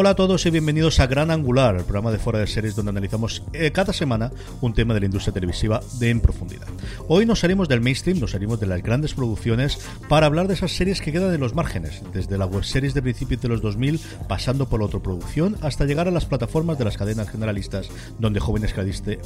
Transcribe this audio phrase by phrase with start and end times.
[0.00, 2.88] Hola a todos y bienvenidos a Gran Angular, el programa de fuera de series donde
[2.88, 6.68] analizamos eh, cada semana un tema de la industria televisiva de en profundidad.
[7.06, 10.72] Hoy nos salimos del mainstream, nos salimos de las grandes producciones para hablar de esas
[10.72, 14.00] series que quedan en los márgenes, desde la web series de principios de los 2000,
[14.26, 18.72] pasando por la autoproducción, hasta llegar a las plataformas de las cadenas generalistas donde jóvenes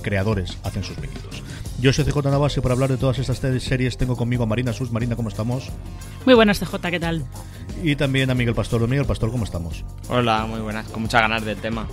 [0.03, 1.44] creadores hacen sus méritos.
[1.80, 4.72] Yo soy CJ Navas y para hablar de todas estas series tengo conmigo a Marina
[4.72, 4.90] Sus.
[4.92, 5.70] Marina, ¿cómo estamos?
[6.24, 7.24] Muy buenas, CJ, ¿qué tal?
[7.82, 8.86] Y también a Miguel Pastor.
[8.88, 9.84] Miguel Pastor, ¿cómo estamos?
[10.08, 11.86] Hola, muy buenas, con muchas ganas del tema.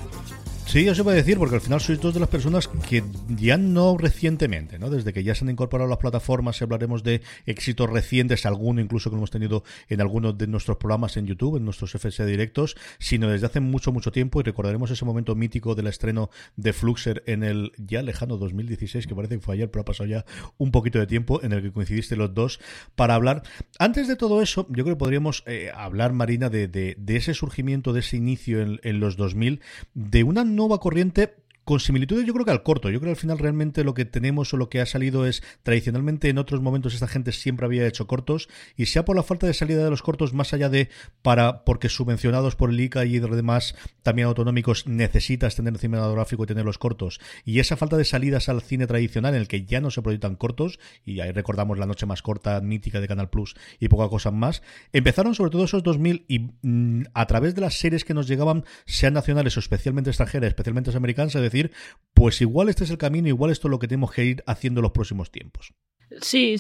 [0.72, 3.58] Sí, eso voy a decir, porque al final sois dos de las personas que ya
[3.58, 4.90] no recientemente, ¿no?
[4.90, 9.18] Desde que ya se han incorporado las plataformas, hablaremos de éxitos recientes, alguno incluso que
[9.18, 13.48] hemos tenido en algunos de nuestros programas en YouTube, en nuestros FS directos, sino desde
[13.48, 17.74] hace mucho, mucho tiempo, y recordaremos ese momento mítico del estreno de Fluxer en el
[17.78, 20.24] ya lejano 2016, que parece que fue ayer, pero ha pasado ya
[20.58, 22.62] un poquito de tiempo, en el que coincidiste los dos
[22.96, 23.44] para hablar.
[23.78, 27.92] Antes de todo eso, yo creo que podríamos eh, hablar, Marina, de, de, ese surgimiento,
[27.92, 29.60] de ese inicio en, en los 2000,
[29.96, 32.90] de una nueva corriente con similitudes yo creo que al corto.
[32.90, 35.44] Yo creo que al final realmente lo que tenemos o lo que ha salido es
[35.64, 39.48] tradicionalmente en otros momentos esta gente siempre había hecho cortos y sea por la falta
[39.48, 40.90] de salida de los cortos más allá de
[41.22, 46.66] para porque subvencionados por el ICA y demás también autonómicos necesitas tener cinematográfico y tener
[46.66, 49.92] los cortos y esa falta de salidas al cine tradicional en el que ya no
[49.92, 53.88] se proyectan cortos y ahí recordamos la noche más corta mítica de Canal Plus y
[53.88, 58.04] poca cosa más empezaron sobre todo esos 2000 y mm, a través de las series
[58.04, 61.72] que nos llegaban sean nacionales o especialmente extranjeras especialmente americanas decir,
[62.14, 64.80] pues igual este es el camino, igual esto es lo que tenemos que ir haciendo
[64.80, 65.74] en los próximos tiempos.
[66.20, 66.58] Sí,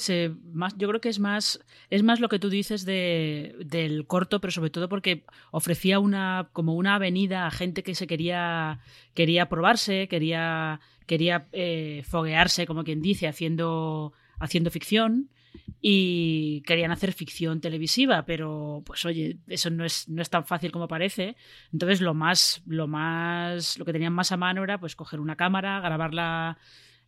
[0.53, 1.59] más, yo creo que es más,
[1.90, 6.50] es más lo que tú dices de, del corto, pero sobre todo porque ofrecía una,
[6.53, 8.80] como una avenida a gente que se quería,
[9.13, 15.30] quería probarse, quería, quería eh, foguearse, como quien dice, haciendo, haciendo ficción
[15.79, 20.71] y querían hacer ficción televisiva, pero pues oye, eso no es, no es tan fácil
[20.71, 21.35] como parece.
[21.71, 25.35] Entonces lo más, lo más, lo que tenían más a mano era pues coger una
[25.35, 26.57] cámara, grabarla,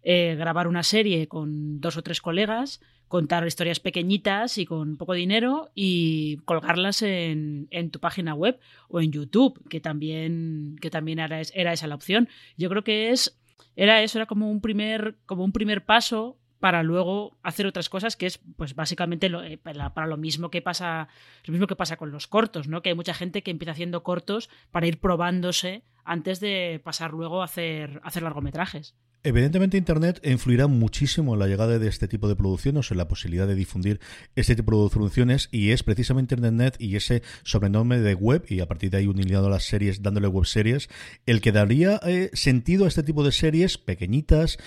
[0.03, 5.13] eh, grabar una serie con dos o tres colegas, contar historias pequeñitas y con poco
[5.13, 11.19] dinero y colgarlas en, en tu página web o en YouTube, que también, que también
[11.19, 12.29] era, era esa la opción.
[12.57, 13.39] Yo creo que es
[13.75, 18.15] era eso, era como un primer, como un primer paso para luego hacer otras cosas
[18.15, 21.09] que es pues básicamente eh, para, lo mismo que pasa
[21.43, 24.01] lo mismo que pasa con los cortos no que hay mucha gente que empieza haciendo
[24.01, 28.95] cortos para ir probándose antes de pasar luego a hacer hacer largometrajes.
[29.25, 33.47] Evidentemente Internet influirá muchísimo en la llegada de este tipo de producciones, en la posibilidad
[33.47, 34.01] de difundir
[34.35, 38.67] este tipo de producciones y es precisamente Internet y ese sobrenombre de web y a
[38.67, 40.89] partir de ahí unilado a las series, dándole web series,
[41.25, 44.57] el que daría eh, sentido a este tipo de series pequeñitas,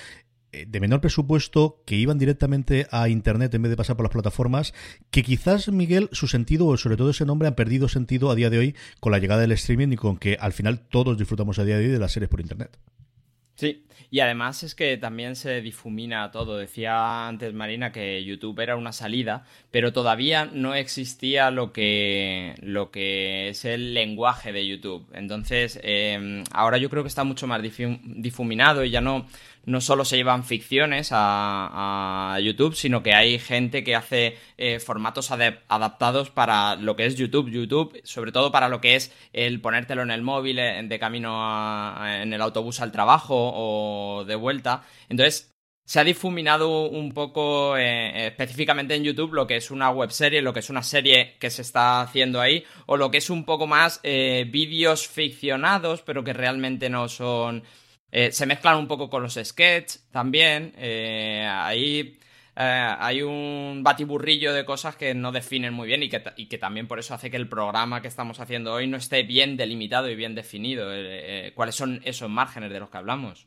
[0.66, 4.72] de menor presupuesto que iban directamente a Internet en vez de pasar por las plataformas,
[5.10, 8.50] que quizás, Miguel, su sentido, o sobre todo ese nombre, han perdido sentido a día
[8.50, 11.64] de hoy con la llegada del streaming y con que al final todos disfrutamos a
[11.64, 12.78] día de hoy de las series por Internet.
[13.56, 16.58] Sí, y además es que también se difumina todo.
[16.58, 22.90] Decía antes Marina que YouTube era una salida, pero todavía no existía lo que, lo
[22.90, 25.08] que es el lenguaje de YouTube.
[25.14, 29.26] Entonces, eh, ahora yo creo que está mucho más difuminado y ya no,
[29.66, 35.30] no solo se llevan ficciones a, YouTube, sino que hay gente que hace eh, formatos
[35.30, 37.50] adaptados para lo que es YouTube.
[37.50, 41.94] YouTube, sobre todo para lo que es el ponértelo en el móvil, eh, de camino
[42.06, 44.84] en el autobús al trabajo o de vuelta.
[45.08, 45.50] Entonces,
[45.84, 50.52] se ha difuminado un poco eh, específicamente en YouTube lo que es una webserie, lo
[50.52, 53.66] que es una serie que se está haciendo ahí, o lo que es un poco
[53.66, 57.64] más vídeos ficcionados, pero que realmente no son
[58.10, 60.72] eh, se mezclan un poco con los sketches también.
[60.76, 62.18] Eh, ahí
[62.56, 66.58] eh, hay un batiburrillo de cosas que no definen muy bien y que, y que,
[66.58, 70.08] también por eso hace que el programa que estamos haciendo hoy no esté bien delimitado
[70.08, 70.88] y bien definido.
[71.54, 73.46] ¿Cuáles son esos márgenes de los que hablamos?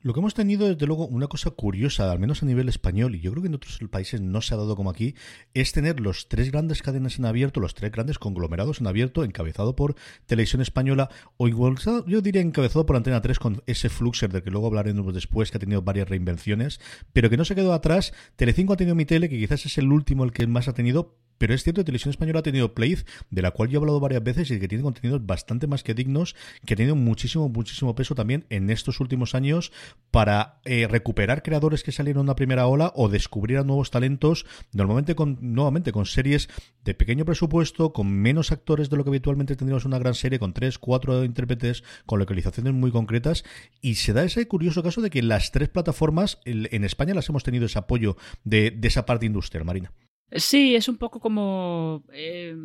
[0.00, 3.20] Lo que hemos tenido, desde luego, una cosa curiosa, al menos a nivel español, y
[3.20, 5.16] yo creo que en otros países no se ha dado como aquí,
[5.54, 9.74] es tener los tres grandes cadenas en abierto, los tres grandes conglomerados en abierto, encabezado
[9.74, 9.96] por
[10.26, 11.74] Televisión Española, o igual,
[12.06, 15.56] yo diría encabezado por Antena 3 con ese Fluxer, del que luego hablaremos después, que
[15.56, 16.80] ha tenido varias reinvenciones,
[17.12, 18.12] pero que no se quedó atrás.
[18.36, 21.18] Telecinco ha tenido mi tele, que quizás es el último el que más ha tenido,
[21.38, 24.00] pero es cierto que Televisión Española ha tenido Playz, de la cual yo he hablado
[24.00, 26.34] varias veces y que tiene contenidos bastante más que dignos,
[26.66, 29.72] que ha tenido muchísimo, muchísimo peso también en estos últimos años
[30.10, 34.46] para eh, recuperar creadores que salieron en una primera ola o descubrir a nuevos talentos,
[34.72, 36.48] normalmente con, nuevamente con series
[36.84, 40.52] de pequeño presupuesto, con menos actores de lo que habitualmente tendríamos una gran serie, con
[40.52, 43.44] tres, cuatro intérpretes, con localizaciones muy concretas,
[43.80, 47.44] y se da ese curioso caso de que las tres plataformas en España las hemos
[47.44, 49.92] tenido ese apoyo de, de esa parte industrial, Marina.
[50.32, 52.04] Sí, es un poco como...
[52.12, 52.56] Eh,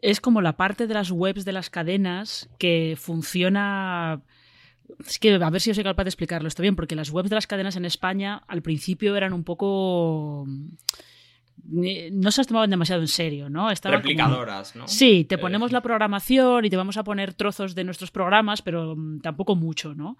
[0.00, 4.22] es como la parte de las webs de las cadenas que funciona...
[5.06, 7.30] Es que a ver si yo soy capaz de explicarlo esto bien, porque las webs
[7.30, 10.46] de las cadenas en España al principio eran un poco
[11.84, 13.70] eh, no se las tomaban demasiado en serio, ¿no?
[13.70, 14.88] Estaban Replicadoras, ¿no?
[14.88, 18.96] Sí, te ponemos la programación y te vamos a poner trozos de nuestros programas, pero
[18.96, 20.18] mm, tampoco mucho, ¿no?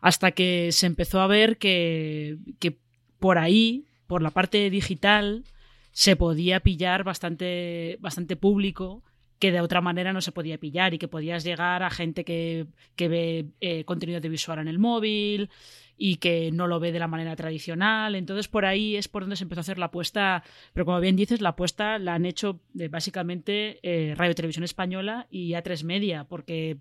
[0.00, 2.78] Hasta que se empezó a ver que, que
[3.18, 5.44] por ahí, por la parte digital,
[5.92, 9.02] se podía pillar bastante, bastante público
[9.40, 12.66] que de otra manera no se podía pillar y que podías llegar a gente que,
[12.94, 15.48] que ve eh, contenido de visual en el móvil
[15.96, 18.14] y que no lo ve de la manera tradicional.
[18.14, 20.44] Entonces por ahí es por donde se empezó a hacer la apuesta,
[20.74, 25.26] pero como bien dices, la apuesta la han hecho de, básicamente eh, Radio Televisión Española
[25.30, 26.78] y A3 Media, porque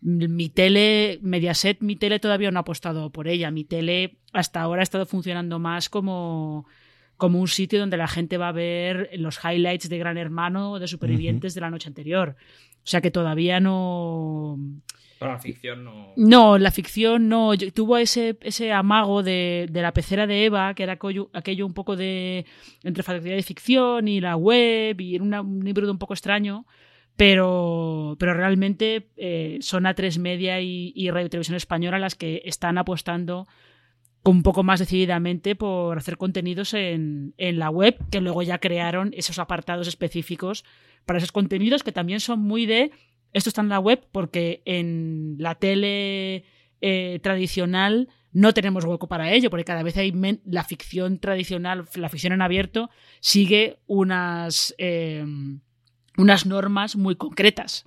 [0.00, 3.50] mi tele, Mediaset, mi tele todavía no ha apostado por ella.
[3.50, 6.66] Mi tele hasta ahora ha estado funcionando más como
[7.16, 10.78] como un sitio donde la gente va a ver los highlights de Gran Hermano o
[10.78, 12.36] de Supervivientes de la noche anterior.
[12.78, 14.58] O sea que todavía no...
[15.20, 16.12] la ficción no...
[16.16, 17.56] No, la ficción no.
[17.72, 22.46] Tuvo ese, ese amago de, la pecera de Eva, que era aquello, un poco de...
[22.82, 26.66] entre factoría de ficción y la web, y era un libro de un poco extraño
[27.16, 32.42] pero, pero realmente eh, son a tres media y, y Radio Televisión Española las que
[32.44, 33.46] están apostando
[34.24, 39.12] un poco más decididamente por hacer contenidos en, en, la web, que luego ya crearon
[39.14, 40.64] esos apartados específicos
[41.04, 42.90] para esos contenidos que también son muy de
[43.34, 46.44] esto está en la web porque en la tele
[46.80, 50.12] eh, tradicional no tenemos hueco para ello, porque cada vez hay
[50.44, 55.24] la ficción tradicional, la ficción en abierto, sigue unas, eh,
[56.16, 57.84] unas normas muy concretas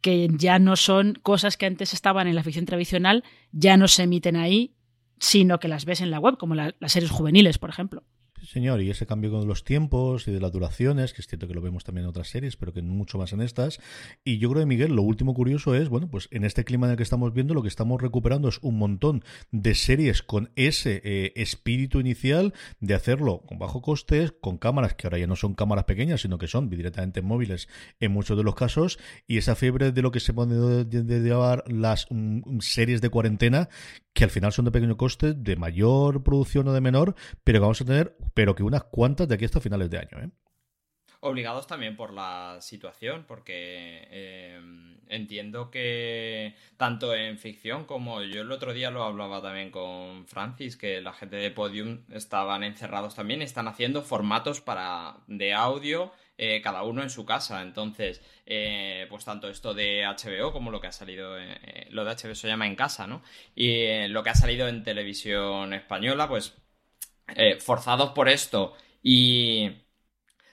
[0.00, 4.02] que ya no son cosas que antes estaban en la ficción tradicional, ya no se
[4.02, 4.73] emiten ahí
[5.18, 8.02] sino que las ves en la web, como las series juveniles, por ejemplo
[8.46, 11.54] señor, y ese cambio con los tiempos y de las duraciones, que es cierto que
[11.54, 13.80] lo vemos también en otras series, pero que mucho más en estas.
[14.24, 16.92] Y yo creo que, Miguel, lo último curioso es, bueno, pues en este clima en
[16.92, 21.00] el que estamos viendo, lo que estamos recuperando es un montón de series con ese
[21.04, 25.54] eh, espíritu inicial de hacerlo con bajo costes, con cámaras que ahora ya no son
[25.54, 27.68] cámaras pequeñas, sino que son directamente móviles
[28.00, 32.06] en muchos de los casos, y esa fiebre de lo que se pone de, las
[32.10, 33.68] mm, series de cuarentena,
[34.12, 37.60] que al final son de pequeño coste, de mayor producción o de menor, pero que
[37.60, 40.20] vamos a tener pero que unas cuantas de aquí hasta finales de año.
[40.20, 40.30] ¿eh?
[41.20, 44.60] Obligados también por la situación, porque eh,
[45.08, 50.76] entiendo que tanto en ficción como yo el otro día lo hablaba también con Francis,
[50.76, 56.60] que la gente de Podium estaban encerrados también, están haciendo formatos para de audio eh,
[56.60, 57.62] cada uno en su casa.
[57.62, 61.38] Entonces, eh, pues tanto esto de HBO como lo que ha salido,
[61.88, 63.22] lo de HBO se llama en casa, ¿no?
[63.54, 66.54] Y lo que ha salido en televisión española, pues
[67.28, 69.70] eh, forzados por esto y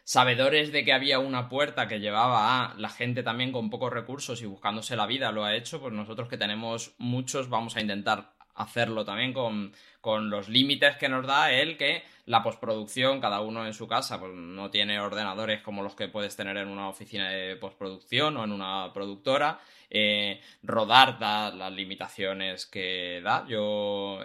[0.03, 4.41] sabedores de que había una puerta que llevaba a la gente también con pocos recursos
[4.41, 8.33] y buscándose la vida lo ha hecho, pues nosotros que tenemos muchos vamos a intentar
[8.55, 13.65] hacerlo también con, con los límites que nos da él, que la postproducción, cada uno
[13.65, 17.29] en su casa, pues no tiene ordenadores como los que puedes tener en una oficina
[17.29, 19.59] de postproducción o en una productora.
[19.89, 23.45] Eh, rodar da las limitaciones que da.
[23.47, 24.19] Yo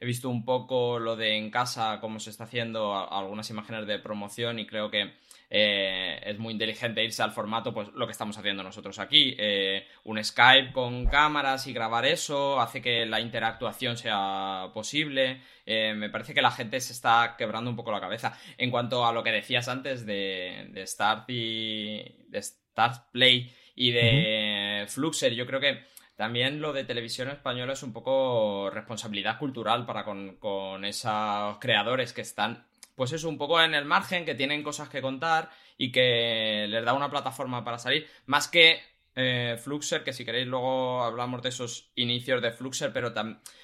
[0.00, 3.98] he visto un poco lo de en casa, cómo se está haciendo algunas imágenes de
[3.98, 5.12] promoción y creo que
[5.50, 9.34] eh, es muy inteligente irse al formato, pues lo que estamos haciendo nosotros aquí.
[9.36, 15.42] Eh, un Skype con cámaras y grabar eso hace que la interactuación sea posible.
[15.66, 18.38] Eh, me parece que la gente se está quebrando un poco la cabeza.
[18.56, 23.90] En cuanto a lo que decías antes de, de Start y de Start Play y
[23.90, 25.84] de Fluxer, yo creo que
[26.20, 32.12] también lo de televisión española es un poco responsabilidad cultural para con, con esos creadores
[32.12, 35.48] que están pues es un poco en el margen, que tienen cosas que contar
[35.78, 38.82] y que les da una plataforma para salir, más que
[39.16, 43.14] eh, Fluxer, que si queréis luego hablamos de esos inicios de Fluxer, pero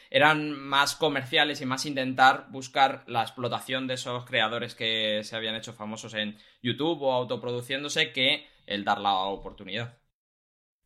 [0.09, 5.57] eran más comerciales y más intentar buscar la explotación de esos creadores que se habían
[5.57, 9.99] hecho famosos en YouTube o autoproduciéndose que el dar la oportunidad.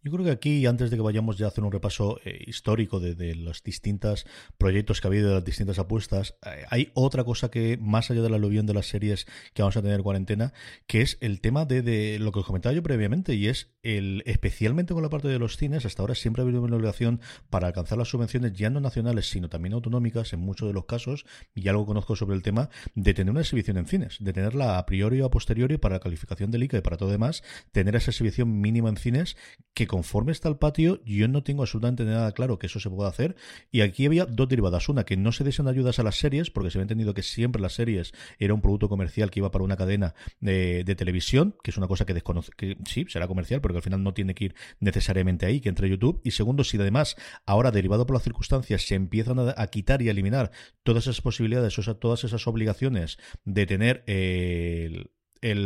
[0.03, 3.01] Yo creo que aquí, antes de que vayamos ya a hacer un repaso eh, histórico
[3.01, 4.27] de, los distintos
[4.57, 8.23] proyectos que ha habido, de las distintas apuestas, eh, hay otra cosa que, más allá
[8.23, 10.55] del aluvión de las series que vamos a tener en cuarentena,
[10.87, 14.95] que es el tema de, lo que os comentaba yo previamente, y es el, especialmente
[14.95, 17.99] con la parte de los cines, hasta ahora siempre ha habido una obligación para alcanzar
[17.99, 21.85] las subvenciones ya no nacionales, sino también autonómicas, en muchos de los casos, y algo
[21.85, 25.27] conozco sobre el tema, de tener una exhibición en cines, de tenerla a priori o
[25.27, 28.89] a posteriori para la calificación del ICA y para todo demás, tener esa exhibición mínima
[28.89, 29.37] en cines
[29.75, 33.09] que conforme está el patio, yo no tengo absolutamente nada claro que eso se pueda
[33.09, 33.35] hacer.
[33.73, 34.89] Y aquí había dos derivadas.
[34.89, 37.61] Una, que no se desen ayudas a las series, porque se había entendido que siempre
[37.61, 41.77] las series era un producto comercial que iba para una cadena de, televisión, que es
[41.77, 42.53] una cosa que desconoce,
[42.87, 45.89] sí, será comercial, pero que al final no tiene que ir necesariamente ahí, que entre
[45.89, 46.21] YouTube.
[46.23, 50.13] Y segundo, si además, ahora derivado por las circunstancias, se empiezan a, quitar y a
[50.13, 50.53] eliminar
[50.85, 55.11] todas esas posibilidades, o sea, todas esas obligaciones de tener eh, el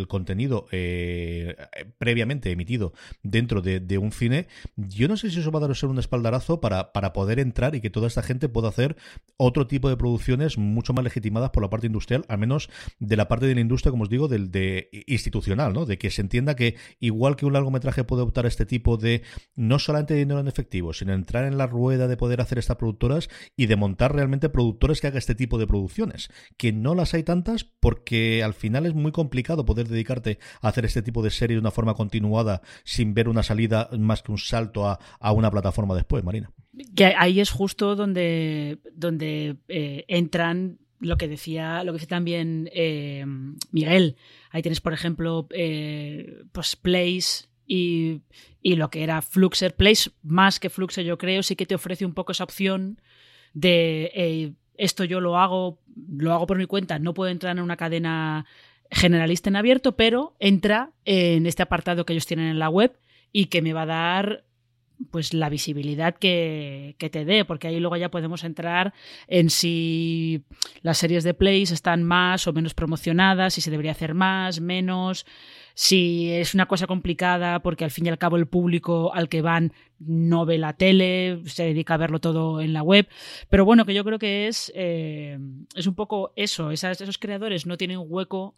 [0.09, 1.57] contenido eh,
[1.99, 5.99] previamente emitido dentro de, un cine, yo no sé si eso va a dar un
[5.99, 8.97] espaldarazo para, para poder entrar y que toda esta gente pueda hacer
[9.37, 13.29] otro tipo de producciones mucho más legitimadas por la parte industrial, al menos de la
[13.29, 15.87] parte de la industria, como os digo, del de institucional, ¿no?
[15.87, 19.23] De que se entienda que igual que un largometraje puede optar este tipo de
[19.55, 23.29] no solamente dinero en efectivo, sino entrar en la rueda de poder hacer estas productoras
[23.57, 27.23] y de montar realmente productores que hagan este tipo de producciones, que no las hay
[27.23, 31.57] tantas porque al final es muy complicado poder dedicarte a hacer este tipo de series
[31.57, 34.99] de una forma continuada sin ver una salida más que un salto a,
[35.33, 36.51] una plataforma después, Marina.
[36.95, 42.71] Que ahí es justo donde, donde eh, entran lo que decía, lo que decía también
[42.73, 43.25] eh,
[43.71, 44.17] Miguel.
[44.51, 48.23] Ahí tienes, por ejemplo, eh, pues Place y,
[48.63, 49.75] y, lo que era Fluxer.
[49.75, 53.01] Place, más que Fluxer, yo creo, sí que te ofrece un poco esa opción
[53.53, 57.77] de esto yo lo hago, lo hago por mi cuenta, no puedo entrar en una
[57.77, 58.47] cadena
[58.91, 62.97] generalista en abierto, pero entra en este apartado que ellos tienen en la web
[63.33, 64.45] y que me va a dar
[65.11, 68.95] pues la visibilidad que, que, te dé, porque ahí luego ya podemos entrar
[69.27, 70.45] en si
[70.83, 75.27] las series de plays están más o menos promocionadas, si se debería hacer más, menos,
[75.75, 79.43] si es una cosa complicada porque al fin y al cabo el público al que
[79.43, 83.09] van no ve la tele, se dedica a verlo todo en la web.
[83.51, 85.39] Pero bueno, que yo creo que es, eh,
[85.75, 88.55] es un poco eso, esos creadores no tienen hueco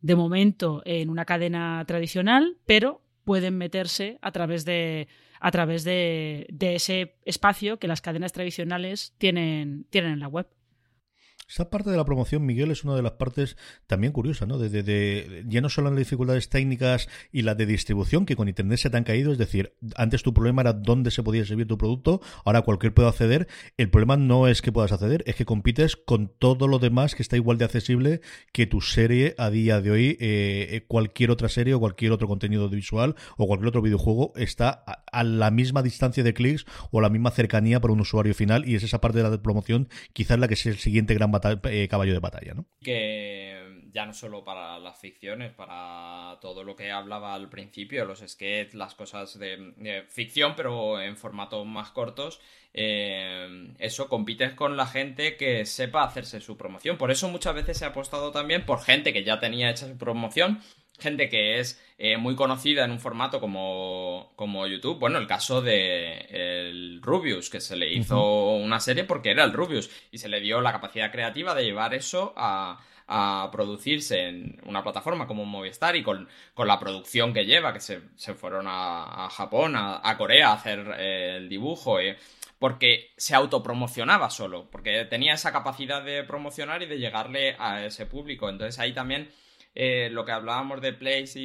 [0.00, 5.08] de momento en una cadena tradicional, pero pueden meterse a través de
[5.40, 10.46] a través de, ese espacio que las cadenas tradicionales tienen, tienen en la web.
[11.50, 13.56] Esa parte de la promoción, Miguel, es una de las partes
[13.88, 14.56] también curiosas, ¿no?
[14.56, 18.78] De, ya no solo en las dificultades técnicas y las de distribución, que con Internet
[18.78, 21.76] se te han caído, es decir, antes tu problema era dónde se podía servir tu
[21.76, 23.48] producto, ahora cualquier puede acceder.
[23.76, 27.22] El problema no es que puedas acceder, es que compites con todo lo demás que
[27.24, 28.20] está igual de accesible
[28.52, 32.28] que tu serie a día de hoy, eh, eh, cualquier otra serie o cualquier otro
[32.28, 37.02] contenido visual o cualquier otro videojuego está a, la misma distancia de clics o a
[37.02, 40.38] la misma cercanía para un usuario final y es esa parte de la promoción quizás
[40.38, 41.32] la que es el siguiente gran
[41.64, 42.66] eh, caballo de batalla, ¿no?
[42.80, 48.20] Que ya no solo para las ficciones, para todo lo que hablaba al principio, los
[48.20, 52.40] sketches, las cosas de, ficción, pero en formatos más cortos,
[52.72, 56.96] eh, eso compites con la gente que sepa hacerse su promoción.
[56.96, 59.98] Por eso muchas veces se ha apostado también por gente que ya tenía hecha su
[59.98, 60.60] promoción,
[61.00, 64.98] gente que es eh, muy conocida en un formato como, como, YouTube.
[64.98, 69.52] Bueno, el caso de el Rubius, que se le hizo una serie porque era el
[69.52, 72.80] Rubius y se le dio la capacidad creativa de llevar eso a,
[73.50, 78.00] producirse en una plataforma como Movistar y con, la producción que lleva, que se,
[78.34, 81.98] fueron a, Japón, a, Corea a hacer eh, el dibujo.
[81.98, 82.16] Eh,
[82.60, 88.04] porque se autopromocionaba solo, porque tenía esa capacidad de promocionar y de llegarle a ese
[88.04, 88.50] público.
[88.50, 89.30] Entonces ahí también
[89.74, 91.38] eh, lo que hablábamos de Place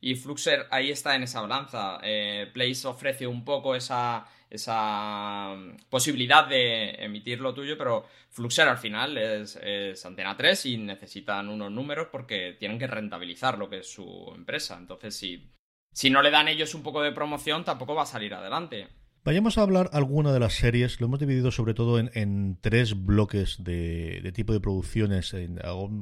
[0.00, 1.98] y, Fluxer, ahí está en esa balanza.
[2.02, 8.68] Eh, Place ofrece un poco esa, esa mm, posibilidad de emitir lo tuyo, pero Fluxer
[8.68, 13.78] al final es, Antena 3 y necesitan unos números porque tienen que rentabilizar lo que
[13.78, 14.76] es su empresa.
[14.78, 15.52] Entonces, si,
[15.92, 18.88] si no le dan ellos un poco de promoción, tampoco va a salir adelante.
[19.24, 21.00] Vayamos a hablar alguna de las series.
[21.00, 25.32] Lo hemos dividido sobre todo en, tres bloques de, tipo de producciones.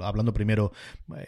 [0.01, 0.73] hablando primero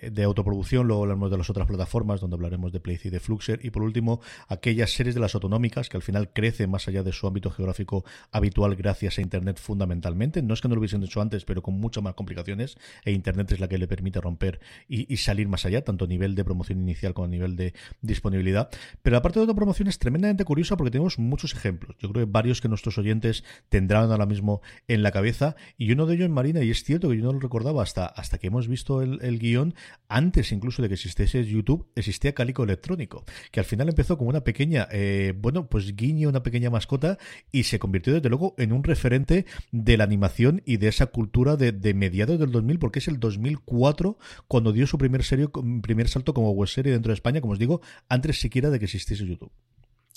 [0.01, 3.21] eh, de autoproducción, luego hablaremos de las otras plataformas, donde hablaremos de Playce y de
[3.21, 3.61] Fluxer.
[3.63, 7.13] Y por último, aquellas series de las autonómicas que al final crecen más allá de
[7.13, 10.41] su ámbito geográfico habitual gracias a Internet fundamentalmente.
[10.41, 12.79] No es que no lo hubiesen hecho antes, pero con muchas más complicaciones.
[13.05, 16.37] E Internet es la que le permite romper y, salir más allá, tanto a nivel
[16.37, 18.71] de promoción inicial como a nivel de disponibilidad.
[19.03, 22.31] Pero la parte de autopromoción es tremendamente curiosa porque tenemos muchos ejemplos yo creo que
[22.31, 25.57] varios que nuestros oyentes tendrán ahora mismo en la cabeza.
[25.77, 28.39] Y uno de ellos Marina, y es cierto que yo no lo recordaba hasta, hasta
[28.39, 29.75] que hemos visto el, guion,
[30.09, 34.45] antes incluso de que existiese YouTube, existía Calico Electrónico, que al final empezó como una
[34.45, 37.19] pequeña, eh, bueno, pues guiño, una pequeña mascota,
[37.51, 41.57] y se convirtió desde luego en un referente de la animación y de esa cultura
[41.57, 45.51] de, mediados del 2000, porque es el 2004 cuando dio su primer, serio,
[45.83, 48.87] primer salto como web serie dentro de España, como os digo, antes siquiera de que
[48.87, 49.53] existiese YouTube.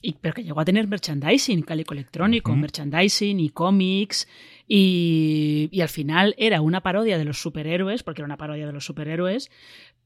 [0.02, 4.28] Y, pero que llegó a tener merchandising, calico electrónico, merchandising y cómics.
[4.68, 8.74] Y, y, al final era una parodia de los superhéroes, porque era una parodia de
[8.74, 9.52] los superhéroes,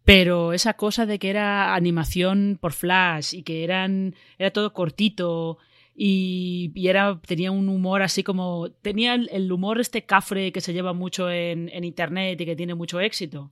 [0.06, 5.60] pero esa cosa de que era animación por flash y que eran, era todo cortito
[6.02, 8.70] y, era, tenía un humor así como.
[8.82, 12.74] Tenía el, humor este cafre que se lleva mucho en, en, internet y que tiene
[12.74, 13.52] mucho éxito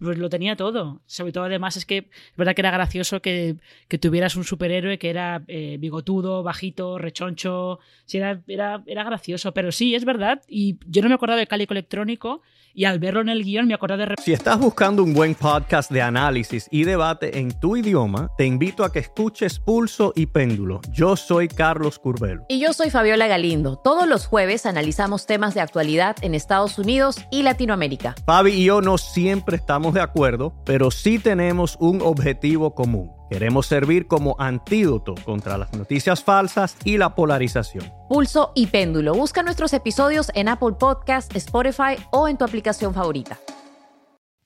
[0.00, 1.00] pues lo tenía todo.
[1.06, 3.56] Sobre todo, además, es que es verdad que era gracioso que,
[3.88, 7.78] que tuvieras un superhéroe que era eh, bigotudo, bajito, rechoncho.
[8.04, 9.52] Sí, era, era, era, gracioso.
[9.52, 10.42] Pero sí, es verdad.
[10.48, 12.42] Y yo no me acordaba de Cálico Electrónico.
[12.74, 14.14] Y al verlo en el guion me acordé de...
[14.22, 18.84] Si estás buscando un buen podcast de análisis y debate en tu idioma, te invito
[18.84, 20.80] a que escuches Pulso y Péndulo.
[20.92, 22.44] Yo soy Carlos Curbelo.
[22.48, 23.80] Y yo soy Fabiola Galindo.
[23.82, 28.14] Todos los jueves analizamos temas de actualidad en Estados Unidos y Latinoamérica.
[28.24, 33.12] Fabi y yo no siempre estamos de acuerdo, pero sí tenemos un objetivo común.
[33.30, 37.92] Queremos servir como antídoto contra las noticias falsas y la polarización.
[38.08, 39.14] Pulso y péndulo.
[39.14, 43.38] Busca nuestros episodios en Apple Podcast, Spotify o en tu aplicación favorita.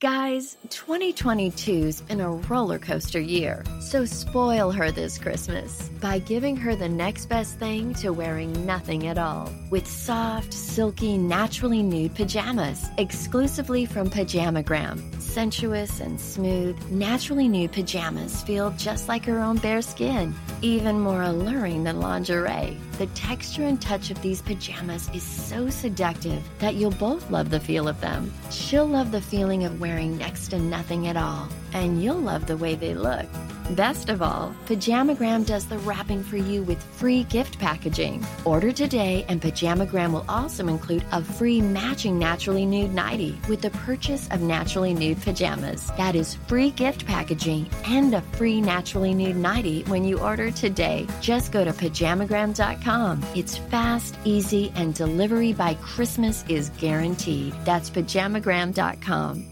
[0.03, 6.75] Guys, 2022's been a roller coaster year, so spoil her this Christmas by giving her
[6.75, 12.85] the next best thing to wearing nothing at all with soft, silky, naturally nude pajamas
[12.99, 15.23] exclusively from Pajamagram.
[15.23, 21.23] Sensuous and smooth, naturally nude pajamas feel just like her own bare skin, even more
[21.23, 22.77] alluring than lingerie.
[23.03, 27.59] The texture and touch of these pajamas is so seductive that you'll both love the
[27.59, 28.33] feel of them.
[28.53, 32.57] She'll love the feeling of wearing next to nothing at all, and you'll love the
[32.57, 33.27] way they look.
[33.71, 38.25] Best of all, Pajamagram does the wrapping for you with free gift packaging.
[38.45, 43.71] Order today, and Pajamagram will also include a free matching Naturally Nude nightie with the
[43.71, 45.91] purchase of Naturally Nude pajamas.
[45.97, 51.07] That is free gift packaging and a free Naturally Nude nightie when you order today.
[51.21, 53.25] Just go to pajamagram.com.
[53.35, 57.55] It's fast, easy, and delivery by Christmas is guaranteed.
[57.65, 59.52] That's pajamagram.com.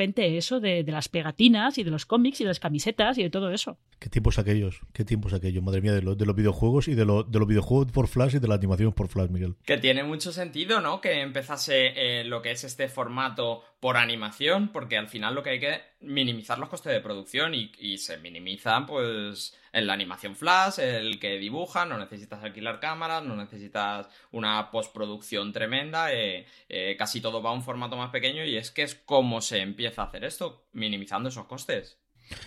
[0.00, 3.22] repente eso de, de, las pegatinas y de los cómics y de las camisetas y
[3.22, 3.76] de todo eso.
[3.98, 7.22] Qué tiempos aquellos, qué tiempos aquellos, madre mía, de, de los videojuegos y de, lo,
[7.22, 9.56] de los videojuegos por Flash y de la animación por Flash, Miguel.
[9.66, 11.02] Que tiene mucho sentido, ¿no?
[11.02, 15.50] Que empezase eh, lo que es este formato por animación, porque al final lo que
[15.50, 20.36] hay que minimizar los costes de producción y, y se minimizan, pues, en la animación
[20.36, 26.96] flash, el que dibuja, no necesitas alquilar cámaras, no necesitas una postproducción tremenda, eh, eh,
[26.98, 30.02] casi todo va a un formato más pequeño y es que es como se empieza
[30.02, 31.99] a hacer esto, minimizando esos costes.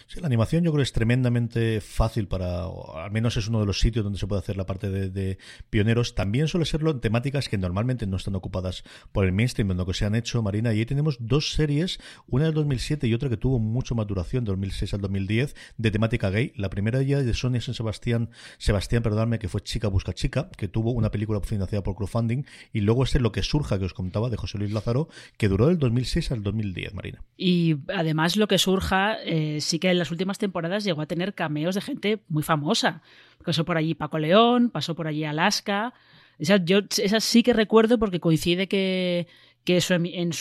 [0.07, 3.79] Sí, la animación yo creo es tremendamente fácil para, al menos es uno de los
[3.79, 5.37] sitios donde se puede hacer la parte de,
[5.69, 6.15] pioneros.
[6.15, 9.93] También suele serlo en temáticas que normalmente no están ocupadas por el mainstream, en que
[9.93, 10.73] se han hecho, Marina.
[10.73, 14.45] Y ahí tenemos dos series, una del 2007 y otra que tuvo mucho más duración,
[14.45, 16.53] de 2006 al 2010, de temática gay.
[16.55, 20.67] La primera ya de Sonia San Sebastián, Sebastián, perdóname, que fue Chica Busca Chica, que
[20.67, 22.45] tuvo una película financiada por crowdfunding.
[22.71, 25.67] Y luego este Lo que surja, que os contaba, de José Luis Lázaro, que duró
[25.67, 27.23] del 2006 al 2010, Marina.
[27.37, 29.17] Y además Lo que surja...
[29.23, 33.01] Eh, sí que en las últimas temporadas llegó a tener cameos de gente muy famosa.
[33.43, 35.93] Pasó por allí Paco León, pasó por allí Alaska.
[36.39, 39.27] Esa, yo, esa sí que recuerdo porque coincide que,
[39.63, 39.79] que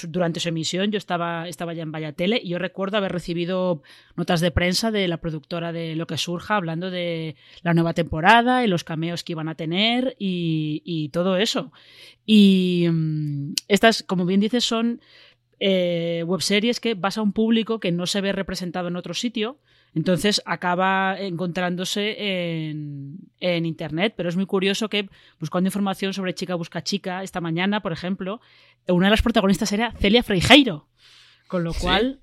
[0.08, 3.82] durante su emisión yo estaba, estaba ya en Vaya Tele y yo recuerdo haber recibido
[4.16, 8.64] notas de prensa de la productora de Lo que surja hablando de la nueva temporada
[8.64, 11.72] y los cameos que iban a tener y, todo eso.
[12.26, 15.00] Y mm, estas, como bien dices, son
[15.64, 19.58] eh, webseries que vas a un público que no se ve representado en otro sitio
[19.94, 26.82] entonces acaba encontrándose en, Internet, pero es muy curioso que buscando información sobre Chica Busca
[26.82, 28.40] Chica, esta mañana, por ejemplo,
[28.88, 30.88] una de las protagonistas era Celia Freijeiro,
[31.48, 32.20] con lo cual,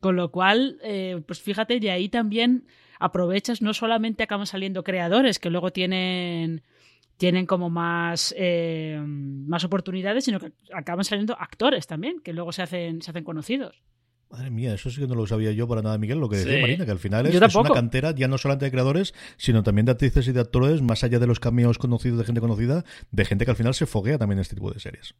[0.00, 2.66] con lo cual eh, pues fíjate, de ahí también
[2.98, 6.62] aprovechas, no solamente acaban saliendo creadores que luego tienen
[7.16, 12.62] tienen como más, eh, más oportunidades, sino que acaban saliendo actores también, que luego se
[12.62, 13.82] hacen, se hacen conocidos.
[14.30, 16.60] Madre mía, eso sí que no lo sabía yo para nada, Miguel, lo que decía
[16.60, 19.92] Marina, que al final es, una cantera ya no solamente de creadores, sino también de
[19.92, 23.44] actrices y de actores, más allá de los cameos conocidos de gente conocida, de gente
[23.44, 25.14] que al final se foguea también en este tipo de series.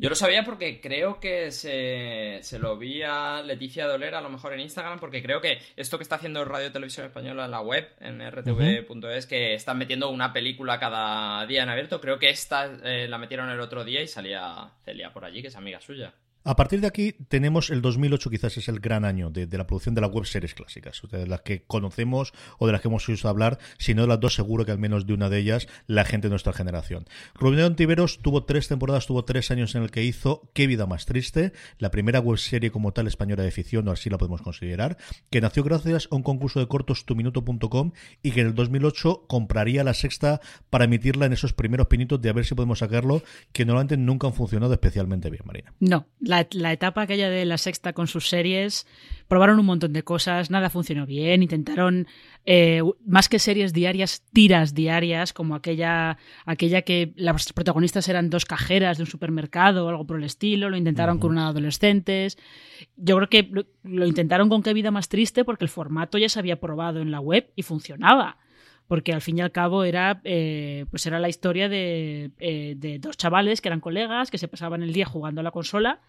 [0.00, 4.54] Yo lo sabía porque creo que se, lo vi a Leticia Dolera, a lo mejor
[4.54, 7.86] en Instagram, porque creo que esto que está haciendo Radio Televisión Española en la web,
[8.00, 13.08] en rtv.es, que están metiendo una película cada día en abierto, creo que esta eh,
[13.08, 16.14] la metieron el otro día y salía Celia por allí, que es amiga suya.
[16.42, 19.94] A partir de aquí tenemos el 2008, quizás es el gran año de, la producción
[19.94, 23.28] de las web series clásicas, de las que conocemos o de las que hemos oído
[23.28, 26.06] hablar, si no de las dos seguro que al menos de una de ellas la
[26.06, 27.04] gente de nuestra generación.
[27.34, 31.04] Rubén Antiveros tuvo tres temporadas, tuvo tres años en el que hizo Qué vida más
[31.04, 34.96] triste, la primera web serie como tal española de ficción, o así la podemos considerar,
[35.28, 39.84] que nació gracias a un concurso de cortos tuminuto.com y que en el 2008 compraría
[39.84, 43.22] la sexta para emitirla en esos primeros pinitos de a ver si podemos sacarlo,
[43.52, 45.74] que normalmente nunca han funcionado especialmente bien, Marina.
[45.80, 48.86] No, la, etapa aquella de la sexta con sus series,
[49.28, 52.06] probaron un montón de cosas, nada funcionó bien, intentaron
[52.46, 56.16] eh, más que series diarias, tiras diarias, como aquella,
[56.46, 60.70] aquella que las protagonistas eran dos cajeras de un supermercado o algo por el estilo,
[60.70, 62.38] lo intentaron con una adolescentes.
[62.96, 63.50] Yo creo que
[63.82, 67.10] lo intentaron con Qué vida más triste porque el formato ya se había probado en
[67.10, 68.38] la web y funcionaba
[68.90, 72.98] porque al fin y al cabo era, eh, pues era la historia de, eh, de,
[72.98, 76.00] dos chavales que eran colegas, que se pasaban el día jugando a la consola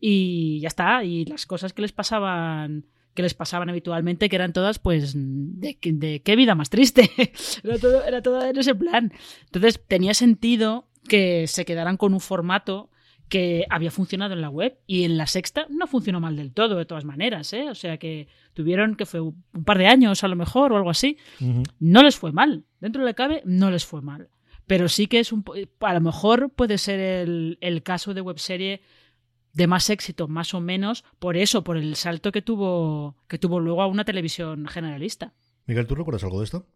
[0.00, 4.52] y ya está, y las cosas que les pasaban que les pasaban habitualmente, que eran
[4.52, 7.10] todas, pues, de, de qué vida más triste.
[7.64, 9.10] era, todo, era todo en ese plan.
[9.46, 12.90] Entonces, tenía sentido que se quedaran con un formato
[13.28, 16.76] que había funcionado en la web y en la sexta no funcionó mal del todo,
[16.76, 17.68] de todas maneras, ¿eh?
[17.68, 20.90] O sea que tuvieron que fue un par de años a lo mejor o algo
[20.90, 21.16] así.
[21.80, 22.64] No les fue mal.
[22.80, 24.28] Dentro de cabe, no les fue mal.
[24.66, 25.44] Pero sí que es un.
[25.80, 28.80] A lo mejor puede ser el, el caso de webserie
[29.56, 33.58] de más éxito, más o menos, por eso, por el salto que tuvo, que tuvo
[33.58, 35.32] luego a una televisión generalista.
[35.64, 36.66] Miguel, ¿tú recuerdas algo de esto?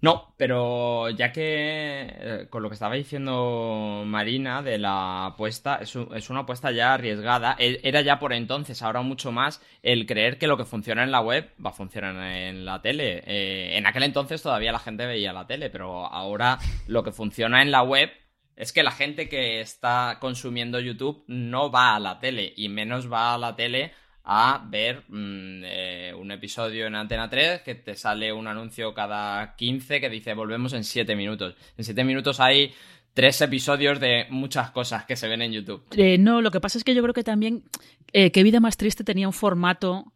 [0.00, 5.94] No, pero ya que eh, con lo que estaba diciendo Marina de la apuesta, es,
[5.94, 7.54] una apuesta ya arriesgada.
[7.58, 11.12] E, era ya por entonces, ahora mucho más, el creer que lo que funciona en
[11.12, 13.22] la web va a funcionar en la tele.
[13.26, 17.62] Eh, en aquel entonces todavía la gente veía la tele, pero ahora lo que funciona
[17.62, 18.10] en la web
[18.56, 23.12] es que la gente que está consumiendo YouTube no va a la tele y menos
[23.12, 23.92] va a la tele
[24.24, 29.54] a ver mm, eh, un episodio en Antena 3 que te sale un anuncio cada
[29.54, 31.56] 15 que dice volvemos en 7 minutos.
[31.76, 32.72] En 7 minutos hay
[33.12, 35.84] tres episodios de muchas cosas que se ven en YouTube.
[35.96, 37.64] Eh, no, lo que pasa es que yo creo que también
[38.12, 40.12] eh, Qué vida más triste tenía un formato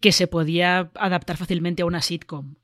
[0.00, 2.54] que se podía adaptar fácilmente a una sitcom.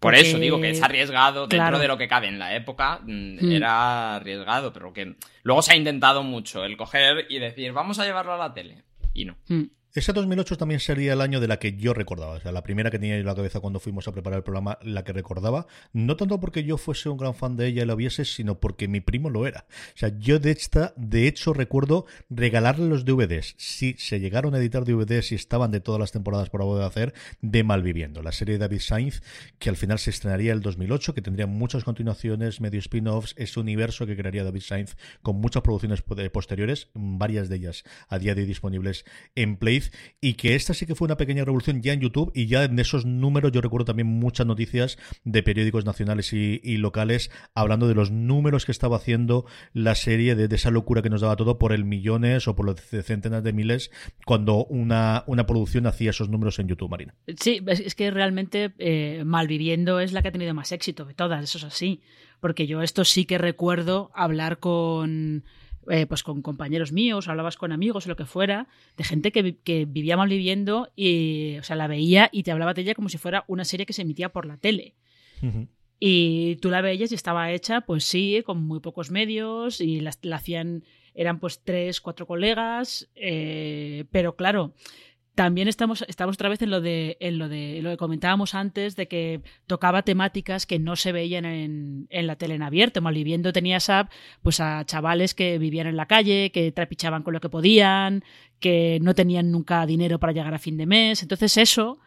[0.00, 3.00] Por eso digo que es arriesgado dentro de lo que cabe en la época.
[3.02, 3.52] Mm, hmm.
[3.52, 8.06] Era arriesgado, pero que luego se ha intentado mucho el coger y decir, vamos a
[8.06, 8.82] llevarlo a la tele.
[9.12, 9.36] Y no.
[9.46, 9.64] Hmm.
[9.92, 12.92] Ese 2008 también sería el año de la que yo recordaba, o sea, la primera
[12.92, 16.16] que tenía en la cabeza cuando fuimos a preparar el programa, la que recordaba, no
[16.16, 19.00] tanto porque yo fuese un gran fan de ella y la viese, sino porque mi
[19.00, 19.66] primo lo era.
[19.68, 24.58] O sea, yo de esta, de hecho recuerdo regalarle los DVDs, si se llegaron a
[24.58, 28.52] editar DVDs y estaban de todas las temporadas por de hacer, de Malviviendo, la serie
[28.52, 29.22] de David Sainz,
[29.58, 34.06] que al final se estrenaría el 2008, que tendría muchas continuaciones, medio spin-offs, ese universo
[34.06, 38.46] que crearía David Sainz con muchas producciones posteriores, varias de ellas a día de hoy
[38.46, 39.79] disponibles en Play
[40.20, 42.78] y que esta sí que fue una pequeña revolución ya en YouTube y ya en
[42.78, 48.10] esos números yo recuerdo también muchas noticias de periódicos nacionales y, locales hablando de los
[48.10, 51.84] números que estaba haciendo la serie de, esa locura que nos daba todo por el
[51.84, 53.90] millones o por los centenas de miles
[54.24, 57.14] cuando una, una producción hacía esos números en YouTube, Marina.
[57.38, 61.44] Sí, es que realmente eh, Malviviendo es la que ha tenido más éxito de todas,
[61.44, 62.02] eso es así.
[62.40, 65.44] Porque yo esto sí que recuerdo hablar con
[65.90, 69.84] eh, pues con compañeros míos, hablabas con amigos o lo que fuera, de gente que,
[69.86, 73.18] vivía mal viviendo y, o sea, la veía y te hablaba de ella como si
[73.18, 74.94] fuera una serie que se emitía por la tele.
[75.98, 80.12] Y tú la veías y estaba hecha, pues sí, con muy pocos medios y la,
[80.32, 84.74] hacían eran pues tres, cuatro colegas, eh, pero claro,
[85.34, 88.96] también estamos, estamos otra vez en lo de, en lo de lo que comentábamos antes,
[88.96, 93.00] de que tocaba temáticas que no se veían en, en la tele en abierto.
[93.00, 94.08] Malviviendo tenía a,
[94.42, 98.24] pues a chavales que vivían en la calle, que trapichaban con lo que podían,
[98.58, 101.22] que no tenían nunca dinero para llegar a fin de mes.
[101.22, 101.98] Entonces eso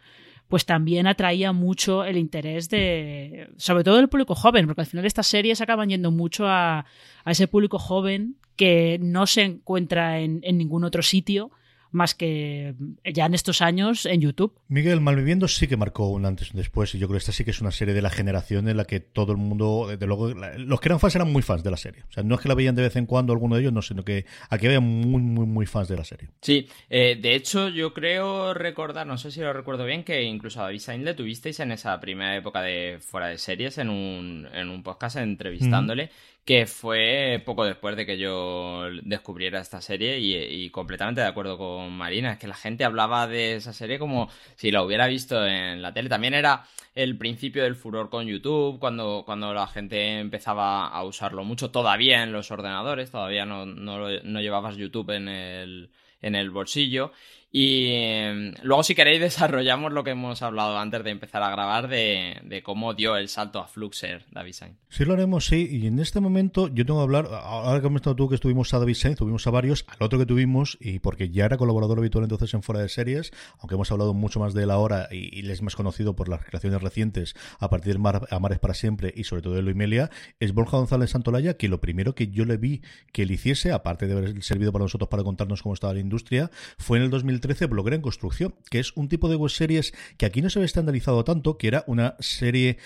[0.47, 5.05] pues también atraía mucho el interés de, sobre todo del público joven, porque al final
[5.05, 6.85] estas series acaban yendo mucho a,
[7.23, 11.49] a ese público joven que no se encuentra en, en ningún otro sitio
[11.93, 12.75] más que
[13.05, 14.59] ya en estos años en YouTube.
[14.67, 17.31] Miguel Malviviendo sí que marcó un antes y un después y yo creo que esta
[17.31, 20.07] sí que es una serie de la generación en la que todo el mundo, desde
[20.07, 22.03] luego, los que eran fans eran muy fans de la serie.
[22.09, 23.81] O sea, no es que la veían de vez en cuando alguno de ellos, no,
[23.81, 26.29] sino que aquí había muy, muy, muy fans de la serie.
[26.41, 30.59] Sí, eh, de hecho yo creo recordar, no sé si lo recuerdo bien, que incluso
[30.59, 34.47] a David Sainz le tuvisteis en esa primera época de fuera de series en un,
[34.53, 36.09] en un podcast entrevistándole
[36.45, 41.91] que fue poco después de que yo descubriera esta serie y, completamente de acuerdo con
[41.93, 45.81] Marina, es que la gente hablaba de esa serie como si la hubiera visto en
[45.81, 46.09] la tele.
[46.09, 51.45] También era el principio del furor con YouTube, cuando, cuando la gente empezaba a usarlo
[51.45, 56.49] mucho, todavía en los ordenadores, todavía no, no, no llevabas YouTube en el, en el
[56.49, 57.11] bolsillo.
[57.55, 61.87] Y em, luego, si queréis, desarrollamos lo que hemos hablado antes de empezar a grabar
[61.87, 64.77] de, cómo dio el salto a Fluxer David Sainz.
[64.89, 65.67] Sí, lo haremos, sí.
[65.69, 68.73] Y en este momento yo tengo que hablar, ahora que hemos estado tú que estuvimos
[68.73, 71.99] a David Sainz, tuvimos a varios, al otro que tuvimos, y porque ya era colaborador
[71.99, 75.39] habitual entonces en Fuera de Series, aunque hemos hablado mucho más de él ahora y,
[75.39, 79.13] y es más conocido por las creaciones recientes a partir de Mar, Amares para Siempre
[79.15, 82.45] y sobre todo de Lo Imelia, es Borja González Santolaya, que lo primero que yo
[82.45, 85.93] le vi que él hiciese, aparte de haber servido para nosotros para contarnos cómo estaba
[85.93, 89.35] la industria, fue en el 2013 13 Bloguera en Construcción, que es un tipo de
[89.35, 92.77] web series que aquí no se había estandarizado tanto, que era una serie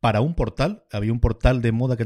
[0.00, 0.84] para un portal.
[0.92, 2.04] Había un portal de moda que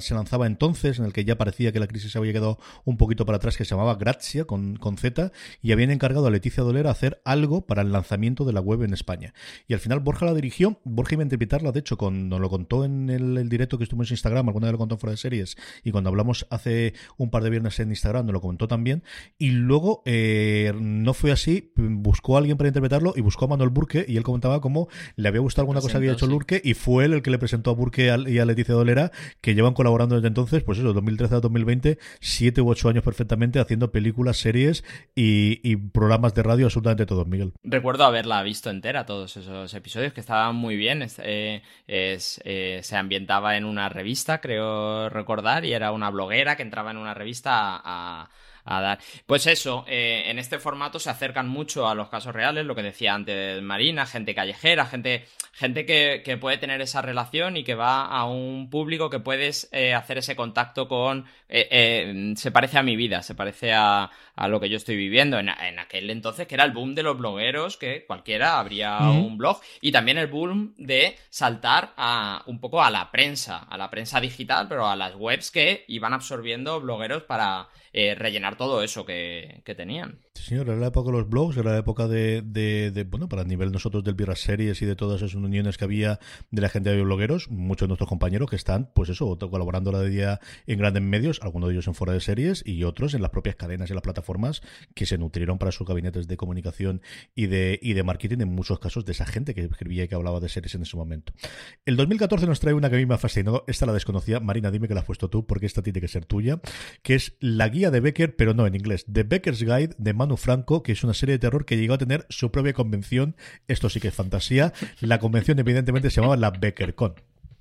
[0.00, 3.26] se lanzaba entonces, en el que ya parecía que la crisis había quedado un poquito
[3.26, 6.90] para atrás, que se llamaba Grazia, con, con Z, y habían encargado a Leticia Dolera
[6.90, 9.34] hacer algo para el lanzamiento de la web en España.
[9.66, 12.48] Y al final Borja la dirigió, Borja iba a interpretarla, de hecho, con, nos lo
[12.48, 15.56] contó en el, directo que estuvimos en Instagram, alguna vez lo contó fuera de series,
[15.84, 19.02] y cuando hablamos hace un par de viernes en Instagram, nos lo comentó también,
[19.38, 23.70] y luego eh, no fue así, buscó a alguien para interpretarlo y buscó a Manuel
[23.70, 26.74] Burke, y él comentaba cómo le había gustado alguna cosa que había hecho Burke, y
[26.74, 30.16] fue él el que le presentó a Burke y a Leticia Dolera, que llevan colaborando
[30.16, 34.84] desde entonces, pues eso, 2013 a 2020, siete u ocho años perfectamente haciendo películas, series
[35.14, 37.52] y, programas de radio absolutamente todos, Miguel.
[37.62, 41.06] Recuerdo haberla visto entera, todos esos episodios, que estaban muy bien.
[41.18, 46.90] Eh, eh, se ambientaba en una revista, creo recordar, y era una bloguera que entraba
[46.90, 48.28] en una revista a
[48.68, 48.98] dar.
[49.26, 52.82] Pues eso, eh, en este formato se acercan mucho a los casos reales, lo que
[52.82, 58.04] decía antes Marina, gente callejera, gente, gente que, puede tener esa relación y que va
[58.04, 61.24] a un público que puedes eh, hacer ese contacto con...
[61.48, 64.10] Eh, se parece a mi vida, se parece a,
[64.46, 65.38] lo que yo estoy viviendo.
[65.38, 69.60] En, aquel entonces, que era el boom de los blogueros, que cualquiera habría un blog,
[69.80, 74.20] y también el boom de saltar a un poco a la prensa, a la prensa
[74.20, 79.62] digital, pero a las webs que iban absorbiendo blogueros para eh, rellenar todo eso que,
[79.76, 80.20] tenían.
[80.34, 83.48] Sí, señor, era la época de los blogs, era la época de, bueno, para el
[83.48, 86.20] nivel nosotros del Birra Series y de todas esas uniones que había
[86.50, 90.02] de la gente de blogueros, muchos de nuestros compañeros que están, pues eso, colaborando la
[90.02, 93.30] día en grandes medios, algunos de ellos en fuera de series y otros en las
[93.30, 94.27] propias cadenas y las plataformas
[94.94, 97.02] que se nutrieron para sus gabinetes de comunicación
[97.34, 100.14] y de, y de marketing, en muchos casos de esa gente que escribía y que
[100.14, 101.32] hablaba de series en ese momento.
[101.86, 104.70] El 2014 nos trae una que a mí me ha fascinado, esta la desconocía, Marina,
[104.70, 106.60] dime que la has puesto tú, porque esta tiene que ser tuya,
[107.02, 109.04] que es la guía de Becker, pero no en inglés.
[109.10, 111.98] The Becker's Guide de Manu Franco, que es una serie de terror que llegó a
[111.98, 113.36] tener su propia convención.
[113.66, 114.72] Esto sí que es fantasía.
[115.00, 117.14] La convención, evidentemente, se llamaba la BeckerCon.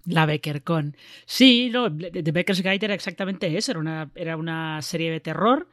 [0.05, 0.95] La BeckerCon.
[1.25, 3.71] Sí, no, The Becker's Guide era exactamente eso.
[3.71, 5.67] Era una, era una serie de terror.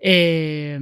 [0.00, 0.78] Eh,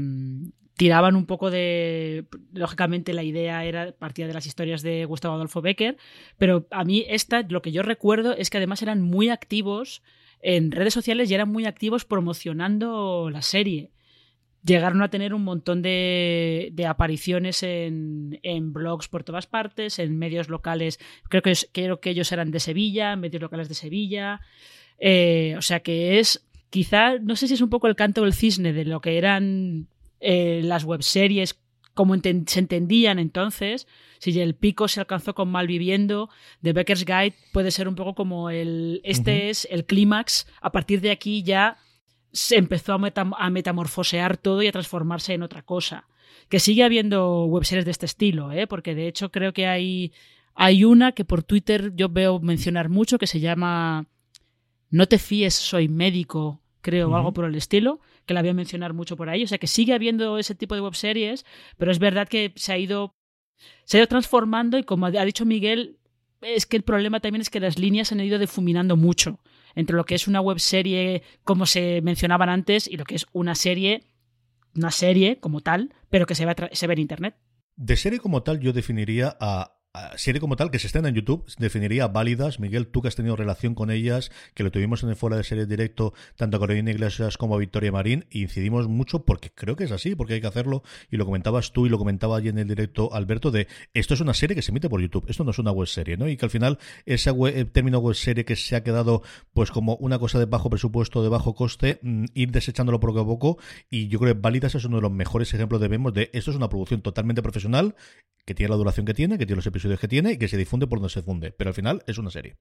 [0.76, 2.26] tiraban un poco de.
[2.52, 5.96] Lógicamente, la idea era partida de las historias de Gustavo Adolfo Becker,
[6.38, 10.02] pero a mí, esta, lo que yo recuerdo es que además eran muy activos
[10.40, 13.90] en redes sociales y eran muy activos promocionando la serie.
[14.62, 20.98] Llegaron a tener un montón de, apariciones en, blogs por todas partes, en medios locales.
[21.28, 24.40] Creo que, creo que ellos eran de Sevilla, medios locales de Sevilla.
[24.98, 28.34] Eh, o sea que es, quizá, no sé si es un poco el canto del
[28.34, 29.88] cisne de lo que eran
[30.20, 31.58] eh, las webseries
[31.94, 36.28] como se entendían entonces, si el pico se alcanzó con Malviviendo,
[36.62, 39.00] The Becker's Guide puede ser un poco como el.
[39.02, 40.46] Este es el clímax.
[40.60, 41.78] A partir de aquí ya
[42.32, 46.06] se empezó a, metamorfosear todo y a transformarse en otra cosa.
[46.50, 48.66] Que sigue habiendo webseries de este estilo, ¿eh?
[48.66, 50.12] porque de hecho creo que hay,
[50.54, 54.06] hay una que por Twitter yo veo mencionar mucho que se llama
[54.90, 58.54] No te fíes, soy médico, creo, o algo por el estilo, que la voy a
[58.54, 59.42] mencionar mucho por ahí.
[59.44, 61.44] O sea que sigue habiendo ese tipo de webseries,
[61.76, 63.14] pero es verdad que se ha ido,
[63.84, 65.98] se ha ido transformando y como ha dicho Miguel,
[66.42, 69.40] es que el problema también es que las líneas se han ido difuminando mucho
[69.74, 73.54] entre lo que es una webserie, como se mencionaban antes, y lo que es una
[73.54, 74.04] serie,
[74.74, 77.36] una serie como tal, pero que se ve, se ve en Internet.
[77.76, 79.75] De serie como tal yo definiría a
[80.16, 82.60] serie como tal que se estén en YouTube definiría válidas.
[82.60, 85.44] Miguel, tú que has tenido relación con ellas, que lo tuvimos en el fuera de
[85.44, 89.84] serie directo, tanto a Carolina Iglesias como a Victoria Marín, incidimos mucho porque creo que
[89.84, 90.82] es así, porque hay que hacerlo.
[91.10, 94.20] Y lo comentabas tú y lo comentaba allí en el directo Alberto, de esto es
[94.20, 96.28] una serie que se emite por YouTube, esto no es una web serie, ¿no?
[96.28, 97.32] Y que al final ese
[97.72, 101.28] término web serie que se ha quedado pues como una cosa de bajo presupuesto, de
[101.28, 103.58] bajo coste, mm, ir desechándolo poco a poco.
[103.90, 106.50] Y yo creo que Válidas es uno de los mejores ejemplos de vemos de esto
[106.50, 107.94] es una producción totalmente profesional,
[108.44, 110.56] que tiene la duración que tiene, que tiene los episodios que tiene y que se
[110.56, 111.52] difunde por donde se funde.
[111.52, 112.56] Pero al final es una serie.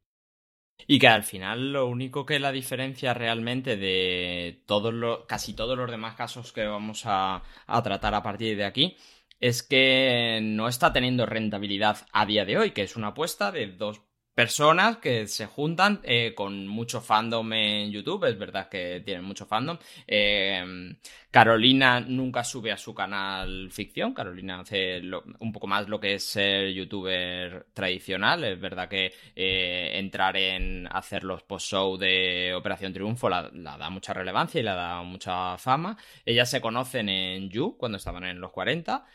[0.88, 5.78] Y que al final lo único que la diferencia realmente de todos los, casi todos
[5.78, 8.98] los demás casos que vamos a, a tratar a partir de aquí
[9.40, 13.68] es que no está teniendo rentabilidad a día de hoy, que es una apuesta de
[13.68, 14.02] dos
[14.36, 19.46] personas que se juntan eh, con mucho fandom en YouTube, es verdad que tienen mucho
[19.46, 19.78] fandom.
[20.06, 20.94] Eh,
[21.36, 25.02] Carolina nunca sube a su canal ficción, Carolina hace
[25.40, 30.88] un poco más lo que es ser youtuber tradicional, es verdad que eh, entrar en
[30.90, 35.98] hacer los post-show de Operación Triunfo la, da mucha relevancia y la da mucha fama.
[36.26, 39.06] Ellas se conocen en You cuando estaban en los 40,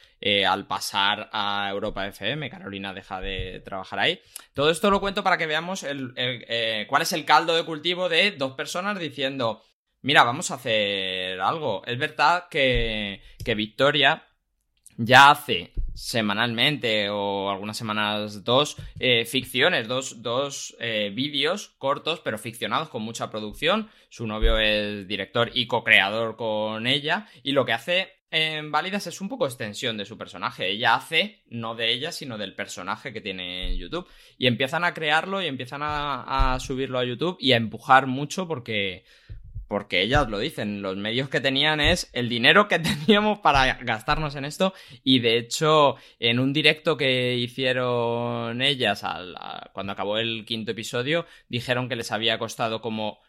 [0.46, 4.20] al pasar a Europa FM, Carolina deja de trabajar ahí.
[4.52, 8.52] Todo esto lo para que veamos eh, cuál es el caldo de cultivo de dos
[8.52, 9.62] personas diciendo,
[10.02, 11.82] mira, vamos a hacer algo.
[11.86, 14.24] Es verdad que, que Victoria
[14.96, 22.38] ya hace semanalmente o algunas semanas dos eh, ficciones, dos, dos eh, vídeos cortos pero
[22.38, 23.90] ficcionados con mucha producción.
[24.08, 29.20] Su novio es director y co-creador con ella y lo que hace en Válidas es
[29.20, 30.70] un poco extensión de su personaje.
[30.70, 34.06] Ella hace, no de ella, sino del personaje que tiene en YouTube.
[34.38, 39.04] Y empiezan a crearlo y empiezan a, subirlo a YouTube y a empujar mucho porque,
[39.70, 44.34] porque ellas lo dicen, los medios que tenían es el dinero que teníamos para gastarnos
[44.34, 49.04] en esto y de hecho en un directo que hicieron ellas
[49.72, 53.20] cuando acabó el quinto episodio dijeron que les había costado como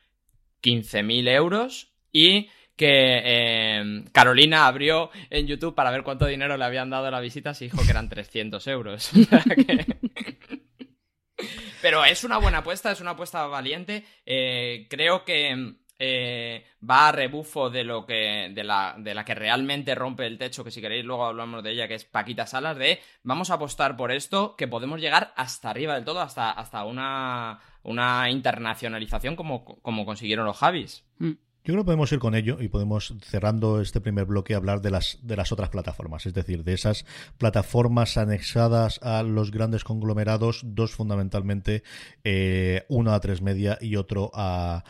[0.63, 6.89] 15.000 euros y que eh, Carolina abrió en YouTube para ver cuánto dinero le habían
[6.89, 9.12] dado a la visita y dijo que eran 300 euros.
[11.84, 14.04] Pero es una buena apuesta, es una apuesta valiente.
[14.25, 19.36] Eh, creo que eh, va a rebufo de lo que de la, de la que
[19.36, 22.76] realmente rompe el techo, que si queréis luego hablamos de ella, que es Paquita Salas,
[22.76, 26.86] de vamos a apostar por esto, que podemos llegar hasta arriba del todo, hasta, hasta
[26.86, 31.06] una, una internacionalización como, como consiguieron los Javis.
[31.20, 31.34] Mm.
[31.64, 34.90] Yo creo que podemos ir con ello y podemos, cerrando este primer bloque, hablar de
[34.90, 37.06] las, de las otras plataformas, es decir, de esas
[37.38, 41.84] plataformas anexadas a los grandes conglomerados, dos fundamentalmente,
[42.24, 44.84] eh, uno a tres media y otro a,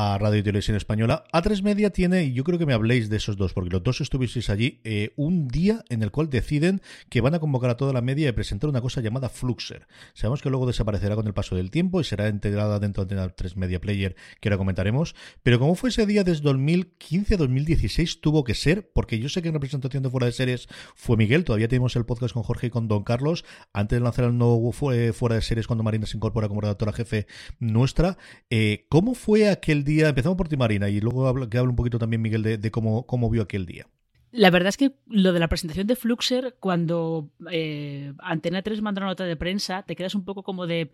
[0.00, 1.24] a Radio y Televisión Española.
[1.32, 4.00] A3 Media tiene, y yo creo que me habléis de esos dos, porque los dos
[4.00, 7.92] estuvisteis allí, eh, un día en el cual deciden que van a convocar a toda
[7.92, 9.88] la media y presentar una cosa llamada Fluxer.
[10.14, 13.56] Sabemos que luego desaparecerá con el paso del tiempo y será integrada dentro de A3
[13.56, 15.16] Media Player, que ahora comentaremos.
[15.42, 19.42] Pero como fue ese día desde 2015 a 2016, tuvo que ser, porque yo sé
[19.42, 22.68] que en representación de Fuera de Series fue Miguel, todavía tenemos el podcast con Jorge
[22.68, 26.16] y con Don Carlos, antes de lanzar el nuevo Fuera de Series cuando Marina se
[26.16, 27.26] incorpora como redactora jefe
[27.58, 28.16] nuestra.
[28.48, 32.22] Eh, ¿Cómo fue aquel empezamos por ti Marina y luego que hable un poquito también
[32.22, 33.86] Miguel de, cómo, cómo vio aquel día.
[34.30, 39.00] La verdad es que lo de la presentación de Fluxer, cuando eh, Antena 3 manda
[39.00, 40.90] una nota de prensa, te quedas un poco como de,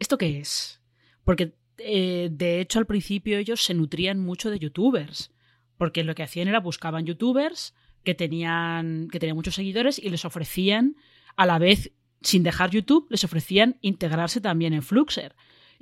[0.00, 0.82] ¿esto qué es?
[1.24, 5.32] Porque eh, de hecho al principio ellos se nutrían mucho de youtubers,
[5.76, 10.24] porque lo que hacían era buscaban youtubers que tenían, que tenían muchos seguidores y les
[10.24, 10.96] ofrecían,
[11.36, 11.92] a la vez,
[12.22, 15.34] sin dejar YouTube, les ofrecían integrarse también en Fluxer.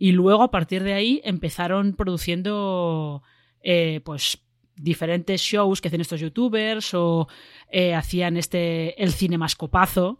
[0.02, 3.22] Y luego a partir de ahí empezaron produciendo
[3.62, 4.36] eh, pues
[4.74, 7.28] diferentes shows que hacen estos youtubers o
[7.70, 10.18] eh, hacían este el cinemascopazo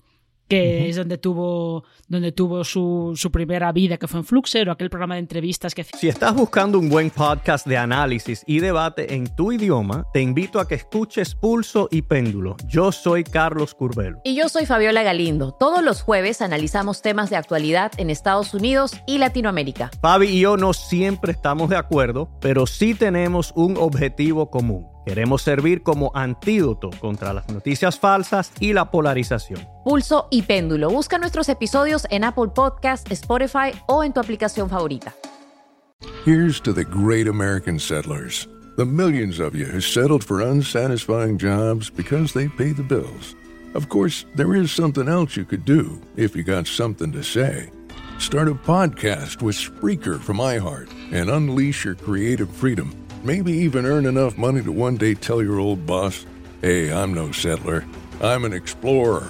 [0.53, 4.73] que es donde tuvo, donde tuvo su, su, primera vida, que fue en Fluxer, o
[4.73, 5.83] aquel programa de entrevistas que...
[5.83, 10.61] Si estás buscando un buen podcast de análisis y debate en tu idioma, te invito
[10.61, 12.57] a que escuches Pulso y Péndulo.
[12.67, 14.21] Yo soy Carlos Curbelo.
[14.25, 15.53] Y yo soy Fabiola Galindo.
[15.53, 19.91] Todos los jueves analizamos temas de actualidad en Estados Unidos y Latinoamérica.
[20.03, 25.43] Fabi y yo no siempre estamos de acuerdo, pero sí tenemos un objetivo común Queremos
[25.43, 29.67] servir como antídoto contra las noticias falsas y la polarización.
[29.85, 30.91] Pulso y péndulo.
[30.91, 35.15] Busca nuestros episodios en Apple Podcast, Spotify o en tu aplicación favorita.
[36.25, 38.49] Here's to the great American settlers.
[38.77, 43.35] The millions of you who settled for unsatisfying jobs because they pay the bills.
[43.75, 47.71] Of course, there is something else you could do if you got something to say.
[48.19, 53.02] Start a podcast with Spreaker from iHeart and unleash your creative freedom.
[53.25, 56.27] Maybe even earn enough money to one day tell your old boss,
[56.61, 57.85] hey, I'm no settler,
[58.21, 59.29] I'm an explorer.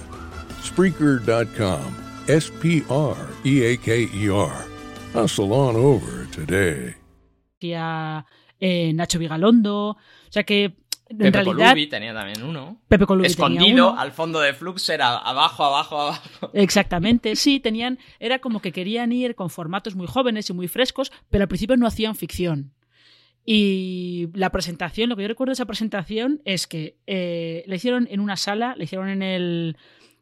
[0.63, 1.95] Spreaker.com.
[2.27, 3.15] S P R
[3.45, 4.65] E A K E R.
[5.13, 6.95] Hustle on over today.
[7.61, 9.89] Eh, Nacho Vigalondo.
[9.89, 9.97] O
[10.29, 10.63] sea que
[11.09, 11.71] en Pepe realidad.
[11.71, 12.77] Colubi tenía también uno.
[12.87, 13.99] Pepe Colubi Escondido tenía uno.
[13.99, 16.49] al fondo de Fluxer, a- abajo, abajo, abajo.
[16.53, 21.11] Exactamente, sí, tenían, era como que querían ir con formatos muy jóvenes y muy frescos,
[21.29, 22.71] pero al principio no hacían ficción.
[23.45, 28.07] Y la presentación, lo que yo recuerdo de esa presentación es que eh, la hicieron
[28.09, 29.77] en una sala, la hicieron en el,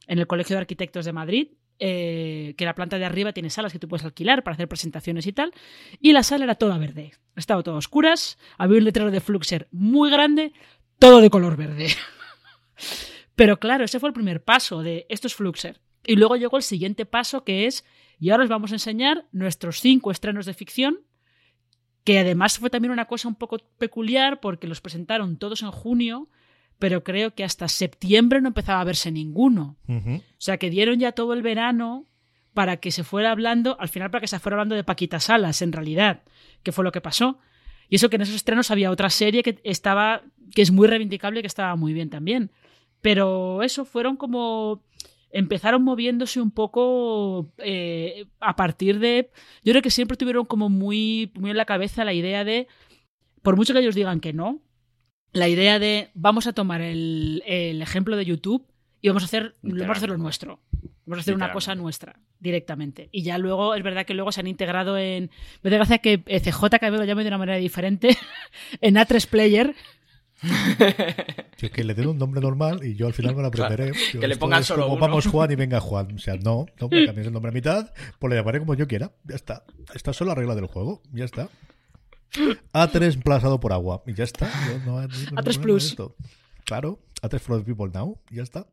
[0.08, 1.50] en el Colegio de Arquitectos de Madrid,
[1.84, 5.26] eh, que la planta de arriba tiene salas que tú puedes alquilar para hacer presentaciones
[5.28, 5.52] y tal,
[6.00, 7.12] y la sala era toda verde.
[7.36, 10.54] Estaba todo a oscuras, había un letrero de Fluxer muy grande,
[11.00, 11.88] todo de color verde.
[13.36, 15.82] Pero claro, ese fue el primer paso de esto es Fluxer.
[16.06, 17.86] Y luego llegó el siguiente paso que es,
[18.20, 21.00] y ahora os vamos a enseñar nuestros cinco estrenos de ficción,
[22.04, 26.30] que además fue también una cosa un poco peculiar porque los presentaron todos en junio,
[26.80, 29.78] pero creo que hasta septiembre no empezaba a verse ninguno.
[29.88, 32.08] O sea, que dieron ya todo el verano
[32.54, 35.62] para que se fuera hablando, al final para que se fuera hablando de Paquita Salas,
[35.62, 36.24] en realidad,
[36.64, 37.40] que fue lo que pasó.
[37.88, 40.24] Y eso que en esos estrenos había otra serie que estaba,
[40.56, 42.52] que es muy reivindicable y que estaba muy bien también.
[43.02, 44.84] Pero eso fueron como.
[45.32, 49.32] Empezaron moviéndose un poco eh, a partir de.
[49.64, 52.68] Yo creo que siempre tuvieron como muy, muy en la cabeza la idea de.
[53.42, 54.62] Por mucho que ellos digan que no,
[55.34, 58.68] la idea de vamos a tomar el, el ejemplo de YouTube
[59.02, 60.60] y vamos a hacer, vamos a hacer lo nuestro.
[61.06, 63.10] Vamos a hacer una cosa nuestra directamente.
[63.12, 65.32] Y ya luego, es verdad que luego se han integrado en.
[65.64, 68.16] Me da gracia que eh, CJ vez lo llame de una manera diferente.
[68.82, 69.76] en A3 Player.
[71.58, 73.92] Que, que le den un nombre normal y yo al final me lo aprenderé.
[73.92, 75.02] Claro, que le pongan es solo como uno.
[75.02, 76.16] vamos Juan y venga Juan.
[76.16, 78.88] O sea, no, no me cambies el nombre a mitad, pues le llamaré como yo
[78.88, 79.12] quiera.
[79.26, 79.64] Ya está.
[79.94, 81.04] Estas son las reglas del juego.
[81.14, 81.50] Ya está.
[82.74, 84.02] A3 emplazado por agua.
[84.08, 84.48] Y ya está.
[84.68, 85.86] Yo no hay ningún A3 problema con Plus.
[85.86, 86.16] esto.
[86.66, 87.00] Claro.
[87.22, 88.18] A3 for the people now.
[88.32, 88.66] Y ya está.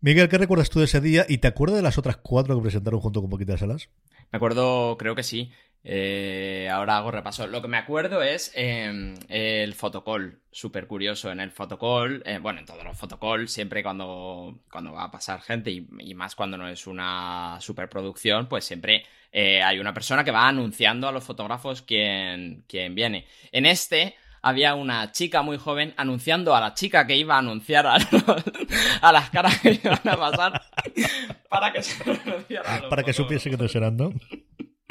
[0.00, 1.26] Miguel, ¿qué recuerdas tú de ese día?
[1.28, 3.90] ¿Y te acuerdas de las otras cuatro que presentaron junto con Poquitas Salas?
[4.32, 5.50] Me acuerdo, creo que sí.
[5.82, 7.46] Eh, ahora hago repaso.
[7.46, 11.30] Lo que me acuerdo es eh, el fotocall, súper curioso.
[11.30, 15.40] En el fotocall, eh, bueno, en todos los fotocall, siempre cuando, cuando va a pasar
[15.40, 20.22] gente y, y más cuando no es una superproducción, pues siempre eh, hay una persona
[20.24, 23.26] que va anunciando a los fotógrafos quién, quién viene.
[23.52, 27.86] En este había una chica muy joven anunciando a la chica que iba a anunciar
[27.86, 28.10] a, los-
[29.02, 30.62] a las caras que iban a pasar
[31.48, 34.12] para que se anunciara a los Para que supiese que no serán, ¿no?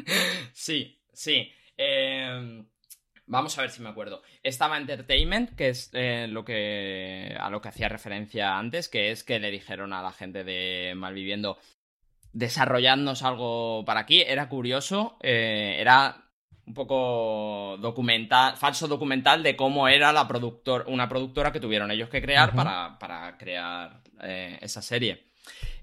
[0.53, 1.51] Sí, sí.
[1.77, 2.63] Eh,
[3.25, 4.21] vamos a ver si me acuerdo.
[4.43, 9.23] Estaba Entertainment, que es eh, lo que a lo que hacía referencia antes, que es
[9.23, 11.57] que le dijeron a la gente de Malviviendo
[12.33, 14.21] desarrollarnos algo para aquí.
[14.21, 16.29] Era curioso, eh, era
[16.65, 22.09] un poco documental, falso documental de cómo era la productor, una productora que tuvieron ellos
[22.09, 25.25] que crear para, para crear eh, esa serie.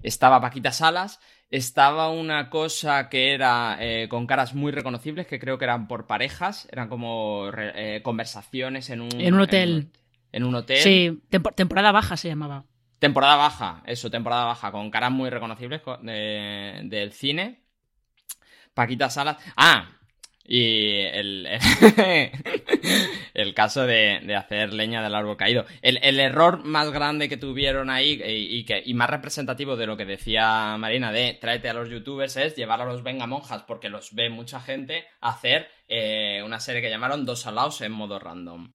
[0.01, 1.19] Estaba Paquita Salas,
[1.49, 6.07] estaba una cosa que era eh, con caras muy reconocibles, que creo que eran por
[6.07, 9.89] parejas, eran como eh, conversaciones en un, En un hotel.
[10.31, 10.77] En un hotel.
[10.77, 12.65] Sí, tempo- temporada baja se llamaba.
[12.99, 17.63] Temporada baja, eso, temporada baja, con caras muy reconocibles co- de- del cine.
[18.73, 19.37] Paquita Salas.
[19.55, 19.87] Ah,
[20.47, 21.45] y el,
[23.33, 25.65] el, caso de, de hacer leña del árbol caído.
[25.81, 29.97] El, el error más grande que tuvieron ahí y, que, y más representativo de lo
[29.97, 33.89] que decía Marina de tráete a los youtubers es llevar a los venga monjas, porque
[33.89, 38.71] los ve mucha gente hacer eh, una serie que llamaron Dos Alaos en modo random.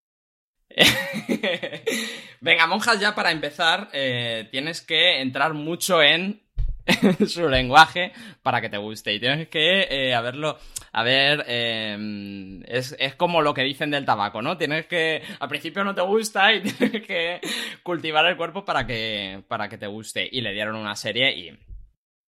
[2.40, 6.42] Venga, monjas, ya para empezar, eh, tienes que entrar mucho en
[7.26, 8.12] su lenguaje
[8.42, 9.14] para que te guste.
[9.14, 10.58] Y tienes que eh, haberlo.
[10.94, 14.56] A ver, eh, es, es como lo que dicen del tabaco, ¿no?
[14.58, 15.22] Tienes que.
[15.40, 17.40] Al principio no te gusta y tienes que
[17.82, 20.28] cultivar el cuerpo para que, para que te guste.
[20.30, 21.58] Y le dieron una serie y.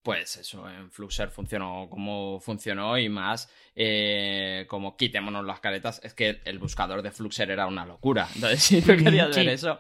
[0.03, 5.99] Pues eso, en Fluxer funcionó como funcionó y más eh, como quitémonos las caretas.
[6.05, 8.29] Es que el buscador de Fluxer era una locura.
[8.35, 9.79] Entonces, si tú querías ver eso,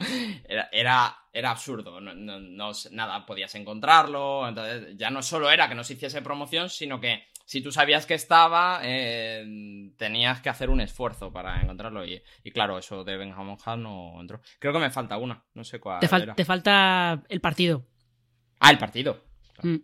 [0.48, 2.00] era, era, era absurdo.
[2.00, 4.48] No, no- no- nada, podías encontrarlo.
[4.48, 8.06] Entonces, ya no solo era que no se hiciese promoción, sino que si tú sabías
[8.06, 12.04] que estaba, eh, tenías que hacer un esfuerzo para encontrarlo.
[12.06, 14.40] Y, y claro, eso de Benjamin Hall no entró.
[14.58, 15.44] Creo que me falta una.
[15.54, 16.00] No sé cuál.
[16.00, 16.34] Te, fal- era.
[16.34, 17.86] te falta el partido.
[18.60, 19.22] Ah, el partido.
[19.62, 19.76] Mm.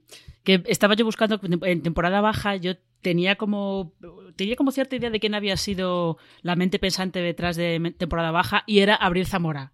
[0.42, 3.94] Que estaba yo buscando en temporada baja, yo tenía como
[4.36, 8.62] tenía como cierta idea de quién había sido la mente pensante detrás de temporada baja
[8.66, 9.72] y era Abril Zamora.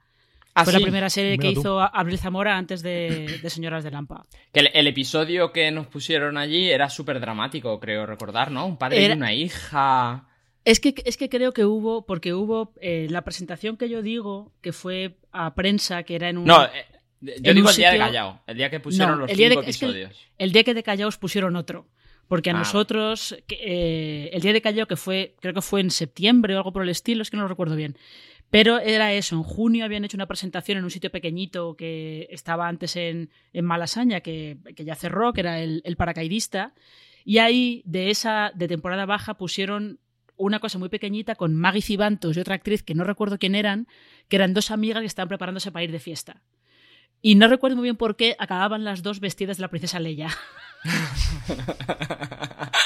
[0.58, 4.24] Ah, Fue la primera serie que hizo Abril Zamora antes de, Señoras de Lampa.
[4.54, 8.64] Que el, episodio que nos pusieron allí era súper dramático, creo recordar, ¿no?
[8.64, 10.26] Un padre y una hija.
[10.64, 14.54] Es que, es que creo que hubo, porque hubo eh, la presentación que yo digo,
[14.62, 16.46] que fue a prensa, que era en un.
[16.46, 16.86] No, eh,
[17.20, 20.26] yo digo el día de Callao, el día que pusieron los cinco episodios.
[20.38, 21.86] el, día que de Callao pusieron otro.
[22.28, 22.58] Porque a ah.
[22.58, 26.72] nosotros, eh, el día de Callao, que fue, creo que fue en septiembre o algo
[26.72, 27.96] por el estilo, es que no lo recuerdo bien.
[28.50, 32.68] Pero era eso, en junio habían hecho una presentación en un sitio pequeñito que estaba
[32.68, 36.72] antes en, en Malasaña, que, que, ya cerró, que era el, el paracaidista.
[37.24, 39.98] Y ahí, de esa, de temporada baja, pusieron
[40.36, 43.88] una cosa muy pequeñita con Maggie Cibantos y otra actriz que no recuerdo quién eran,
[44.28, 46.42] que eran dos amigas que estaban preparándose para ir de fiesta.
[47.22, 50.30] Y no recuerdo muy bien por qué acababan las dos vestidas de la princesa Leia.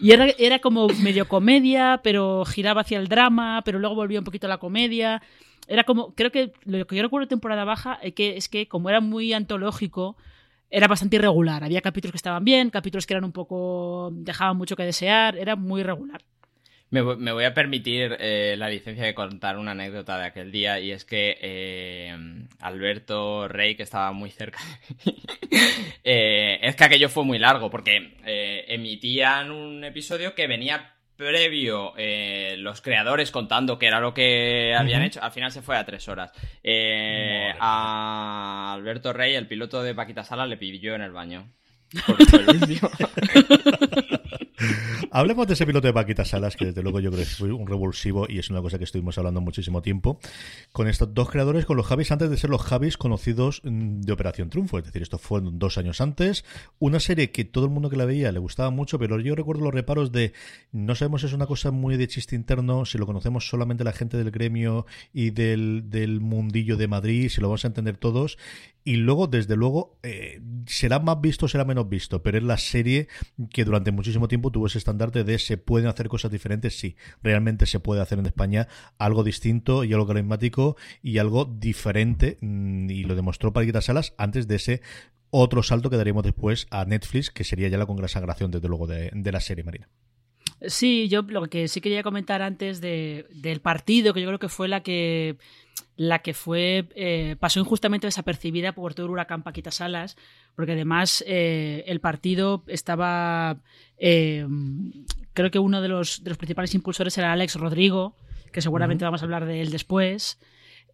[0.00, 4.24] y era, era como medio comedia, pero giraba hacia el drama, pero luego volvía un
[4.24, 5.22] poquito a la comedia.
[5.68, 8.66] Era como, creo que lo que yo recuerdo de temporada baja es que, es que
[8.66, 10.16] como era muy antológico,
[10.70, 11.64] era bastante irregular.
[11.64, 14.10] Había capítulos que estaban bien, capítulos que eran un poco.
[14.12, 16.22] dejaban mucho que desear, era muy irregular.
[16.90, 20.90] Me, voy a permitir eh, la licencia de contar una anécdota de aquel día y
[20.90, 22.12] es que eh,
[22.58, 24.58] Alberto Rey, que estaba muy cerca,
[26.04, 28.16] eh, es que aquello fue muy largo porque
[28.66, 31.92] emitían un episodio que venía previo
[32.56, 36.08] los creadores contando qué era lo que habían hecho, al final se fue a tres
[36.08, 36.32] horas.
[37.60, 41.52] a Alberto Rey, el piloto de Paquita Sala, le pidió en el baño.
[45.12, 47.66] Hablemos de ese piloto de Paquita Salas, que desde luego yo creo que fue un
[47.66, 50.20] revulsivo y es una cosa que estuvimos hablando muchísimo tiempo,
[50.70, 54.12] con estos dos creadores, con los Javis, antes de ser los Javis conocidos mm, de
[54.12, 54.78] Operación Triunfo.
[54.78, 56.44] Es decir, esto fue dos años antes.
[56.78, 59.64] Una serie que todo el mundo que la veía le gustaba mucho, pero yo recuerdo
[59.64, 60.32] los reparos de
[60.70, 63.92] no sabemos si es una cosa muy de chiste interno, si lo conocemos solamente la
[63.92, 68.38] gente del gremio y del, mundillo de Madrid, si lo vamos a entender todos.
[68.82, 73.08] Y luego, desde luego, eh, será más visto, será menos visto, pero es la serie
[73.52, 74.78] que durante muchísimo tiempo tuvo ese
[75.08, 79.84] de se pueden hacer cosas diferentes, sí, realmente se puede hacer en España algo distinto
[79.84, 84.82] y algo carismático y algo diferente, mm, y lo demostró Paquita Salas antes de ese
[85.30, 89.32] otro salto que daríamos después a Netflix, que sería ya la consagración, desde luego, de
[89.32, 89.88] la serie Marina.
[90.66, 94.48] Sí, yo lo que sí quería comentar antes de, del partido, que yo creo que
[94.48, 95.38] fue la que
[95.96, 100.16] la que fue eh, pasó injustamente desapercibida por todo el huracán Paquita Salas,
[100.56, 103.58] porque además eh, el partido estaba,
[103.98, 104.46] eh,
[105.34, 108.16] creo que uno de los, de los, principales impulsores era Alex Rodrigo,
[108.50, 110.38] que seguramente vamos a hablar de él después,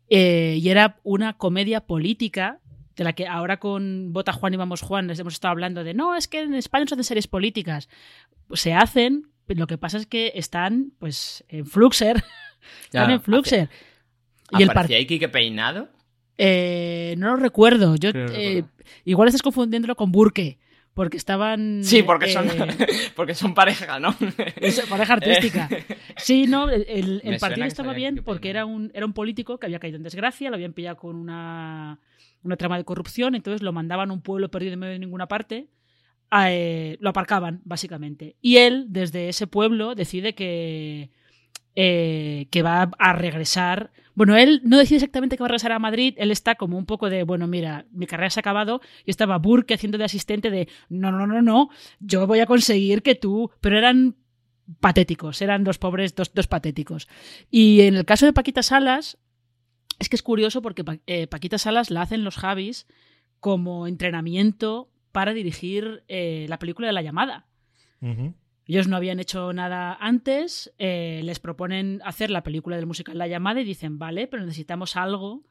[0.08, 2.58] y era una comedia política
[2.96, 5.94] de la que ahora con Vota Juan y Vamos Juan les hemos estado hablando de
[5.94, 7.88] no, es que en España no se hacen series políticas.
[8.54, 12.24] Se hacen, lo que pasa es que están pues en Fluxer.
[12.84, 13.68] están en Fluxer.
[14.52, 15.88] ¿Y el ahí Kike Peinado?
[16.38, 17.96] Eh, no lo recuerdo.
[17.96, 18.64] Yo, eh,
[19.04, 20.58] igual estás confundiéndolo con Burke.
[20.96, 21.84] Porque estaban.
[21.84, 22.86] Sí, porque son, eh,
[23.16, 24.16] porque son pareja, ¿no?
[24.56, 25.68] Es pareja artística.
[26.16, 29.98] Sí, no, el, partido estaba bien porque era un, era un político que había caído
[29.98, 32.00] en desgracia, lo habían pillado con una,
[32.42, 35.28] una trama de corrupción, entonces lo mandaban a un pueblo perdido en medio de ninguna
[35.28, 35.66] parte,
[36.30, 38.36] lo aparcaban, básicamente.
[38.40, 41.10] Y él, desde ese pueblo, decide que,
[41.74, 46.14] que va a regresar bueno, él no decide exactamente que va a regresar a Madrid,
[46.16, 49.36] él está como un poco de, bueno, mira, mi carrera se ha acabado y estaba
[49.36, 51.68] Burke haciendo de asistente de, no, no, no, no,
[52.00, 54.16] yo voy a conseguir que tú, pero eran
[54.80, 57.08] patéticos, eran dos pobres, dos, dos patéticos.
[57.50, 59.18] Y en el caso de Paquita Salas,
[59.98, 62.86] es que es curioso porque eh, Paquita Salas la hacen los Javis
[63.38, 67.46] como entrenamiento para dirigir eh, la película de la llamada.
[68.66, 73.26] Ellos no habían hecho nada antes, eh, les proponen hacer la película del musical La
[73.26, 75.42] llamada y dicen, vale, pero necesitamos algo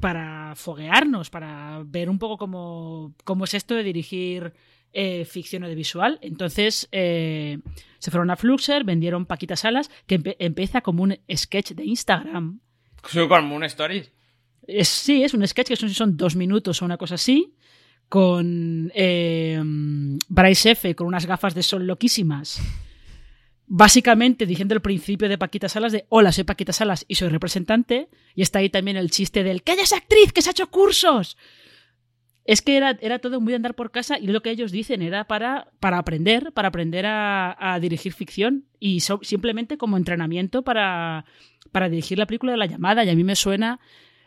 [0.00, 4.54] para foguearnos, para ver un poco cómo, cómo es esto de dirigir
[4.94, 6.18] eh, ficción audiovisual.
[6.22, 7.58] Entonces eh,
[7.98, 12.60] se fueron a Fluxer, vendieron Paquita Salas, que empieza como un sketch de Instagram.
[13.28, 14.08] ¿Como un story?
[14.80, 17.54] sí, es un sketch que son, son dos minutos o una cosa así
[18.12, 19.58] con eh,
[20.28, 20.94] Bryce F.
[20.94, 22.60] con unas gafas de sol loquísimas.
[23.66, 28.10] Básicamente diciendo el principio de Paquita Salas de hola, soy Paquita Salas y soy representante.
[28.34, 31.38] Y está ahí también el chiste del que ella actriz, que se ha hecho cursos.
[32.44, 35.00] Es que era, era todo muy de andar por casa y lo que ellos dicen
[35.00, 41.24] era para, para aprender, para aprender a, dirigir ficción y simplemente como entrenamiento para,
[41.70, 43.04] para dirigir la película de la llamada.
[43.04, 43.80] Y a mí me suena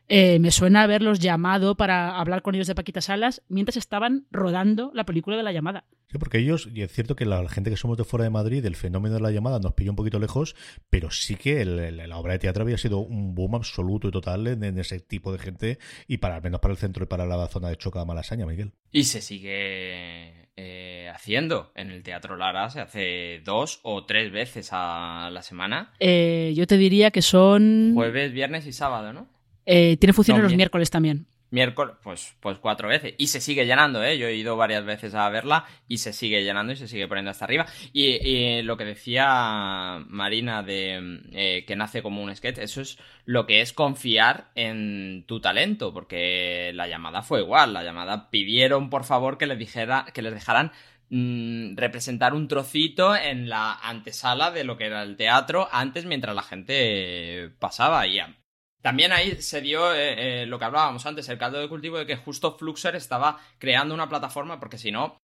[0.07, 4.91] eh, me suena haberlos llamado para hablar con ellos de Paquita Salas mientras estaban rodando
[4.93, 5.85] la película de la llamada.
[6.11, 8.63] Sí, porque ellos, y es cierto que la, gente que somos de fuera de Madrid,
[8.65, 10.55] el fenómeno de la llamada nos pilló un poquito lejos,
[10.89, 14.77] pero sí que la obra de teatro había sido un boom absoluto y total en,
[14.77, 17.69] ese tipo de gente, y para al menos para el centro y para la zona
[17.69, 18.73] de Choca Malasaña, Miguel.
[18.91, 24.69] Y se sigue eh, haciendo en el Teatro Lara, se hace dos o tres veces
[24.71, 25.93] a la semana.
[25.99, 27.93] Eh, yo te diría que son...
[27.95, 29.34] Jueves, viernes y sábado, ¿no?
[29.65, 31.27] Eh, tiene funciones los miércoles también.
[31.51, 33.13] Miércoles, pues, pues cuatro veces.
[33.17, 34.17] Y se sigue llenando, ¿eh?
[34.17, 37.31] Yo he ido varias veces a verla y se sigue llenando y se sigue poniendo
[37.31, 37.65] hasta arriba.
[37.93, 43.45] Y, lo que decía Marina de eh, que nace como un sketch, eso es lo
[43.45, 47.73] que es confiar en tu talento, porque la llamada fue igual.
[47.73, 50.71] La llamada pidieron, por favor, que les, dijera, que les dejaran
[51.09, 56.35] mm, representar un trocito en la antesala de lo que era el teatro antes mientras
[56.35, 58.19] la gente pasaba y
[58.85, 62.05] también ahí se dio eh, eh, lo que hablábamos antes, el caldo de cultivo de
[62.05, 65.17] que justo Fluxer estaba creando una plataforma, porque si no,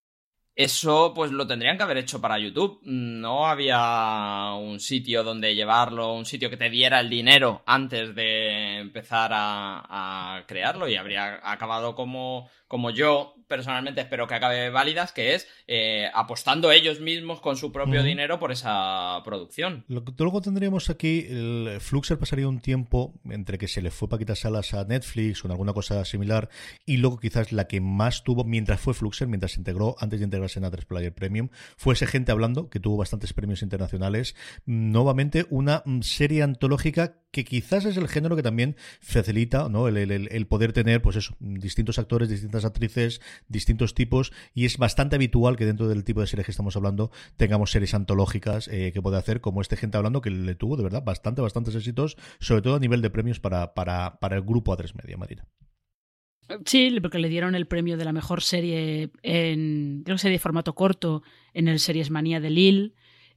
[0.55, 2.80] eso pues lo tendrían que haber hecho para YouTube.
[2.82, 8.80] No había un sitio donde llevarlo, un sitio que te diera el dinero antes de
[8.80, 15.36] empezar a crearlo y habría acabado como, como yo personalmente espero que acabe válidas, que
[15.36, 19.84] es eh, apostando ellos mismos con su propio dinero por esa producción.
[19.88, 24.74] luego tendríamos aquí, el Fluxer pasaría un tiempo entre que se le fue Paquita Salas
[24.74, 26.47] a Netflix o en alguna cosa similar,
[26.86, 30.24] y luego quizás la que más tuvo, mientras fue Fluxer, mientras se integró, antes de
[30.24, 34.34] integrarse en A3 Player Premium, fue ese gente hablando, que tuvo bastantes premios internacionales.
[34.66, 39.88] Nuevamente, una mm, serie antológica que quizás es el género que también facilita ¿no?
[39.88, 45.15] el, el poder tener, pues eso, distintos actores, distintas actrices, distintos tipos, y es bastante
[45.15, 49.01] habitual que dentro del tipo de series que estamos hablando tengamos series antológicas eh, que
[49.01, 52.61] puede hacer, como este gente hablando, que le tuvo de verdad bastante, bastantes éxitos, sobre
[52.61, 55.47] todo a nivel de premios para, para, para el grupo A3 Media, Marina.
[56.65, 60.41] Sí, porque le dieron el premio de la mejor serie en, creo que serie de
[60.41, 61.23] formato corto
[61.53, 62.93] en el Series Manía de Lille.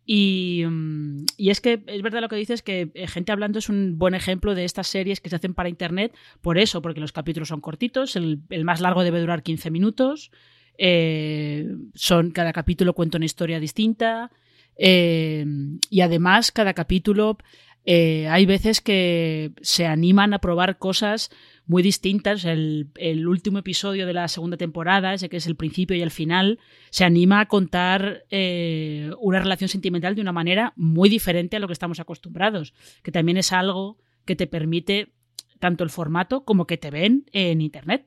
[0.07, 3.99] Mm, y, es que es verdad lo que dices, que eh, Gente Hablando es un
[3.99, 7.49] buen ejemplo de estas series que se hacen para Internet, por eso, porque los capítulos
[7.49, 10.31] son cortitos, el, más largo debe durar 15 minutos,
[10.77, 14.31] eh, son, cada capítulo cuenta una historia distinta,
[14.77, 15.47] eh,
[15.89, 17.39] y además cada capítulo
[17.87, 21.31] hay veces que se animan a probar cosas
[21.67, 22.45] muy distintas.
[22.45, 22.91] El,
[23.27, 26.59] último episodio de la segunda temporada, ese que es el principio y el final,
[26.91, 31.67] se anima a contar eh, una relación sentimental de una manera muy diferente a lo
[31.67, 35.13] que estamos acostumbrados, que también es algo que te permite
[35.59, 38.07] tanto el formato como que te ven en Internet.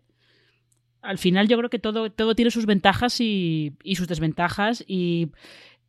[1.01, 5.29] Al final yo creo que todo, todo tiene sus ventajas y, sus desventajas y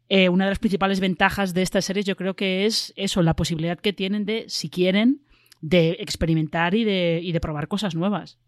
[0.09, 3.35] eh, una de las principales ventajas de estas series yo creo que es eso, la
[3.35, 5.23] posibilidad que tienen de, si quieren,
[5.61, 8.39] de experimentar y de, y de probar cosas nuevas.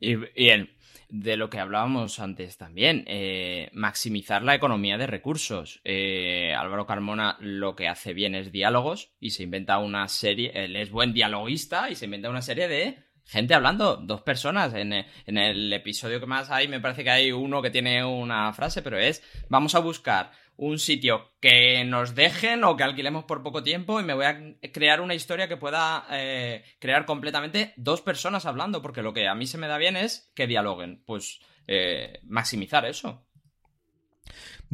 [0.00, 0.70] Y bien,
[1.08, 5.80] de lo que hablábamos antes también, eh, maximizar la economía de recursos.
[5.84, 10.76] Eh, Álvaro Carmona lo que hace bien es diálogos y se inventa una serie, él
[10.76, 14.74] es buen dialoguista y se inventa una serie de gente hablando, dos personas.
[14.74, 18.52] En, en el episodio que más hay me parece que hay uno que tiene una
[18.52, 23.42] frase, pero es, vamos a buscar un sitio que nos dejen o que alquilemos por
[23.42, 28.00] poco tiempo y me voy a crear una historia que pueda eh, crear completamente dos
[28.00, 31.02] personas hablando, porque lo que a mí se me da bien es que dialoguen.
[31.04, 33.26] Pues eh, maximizar eso.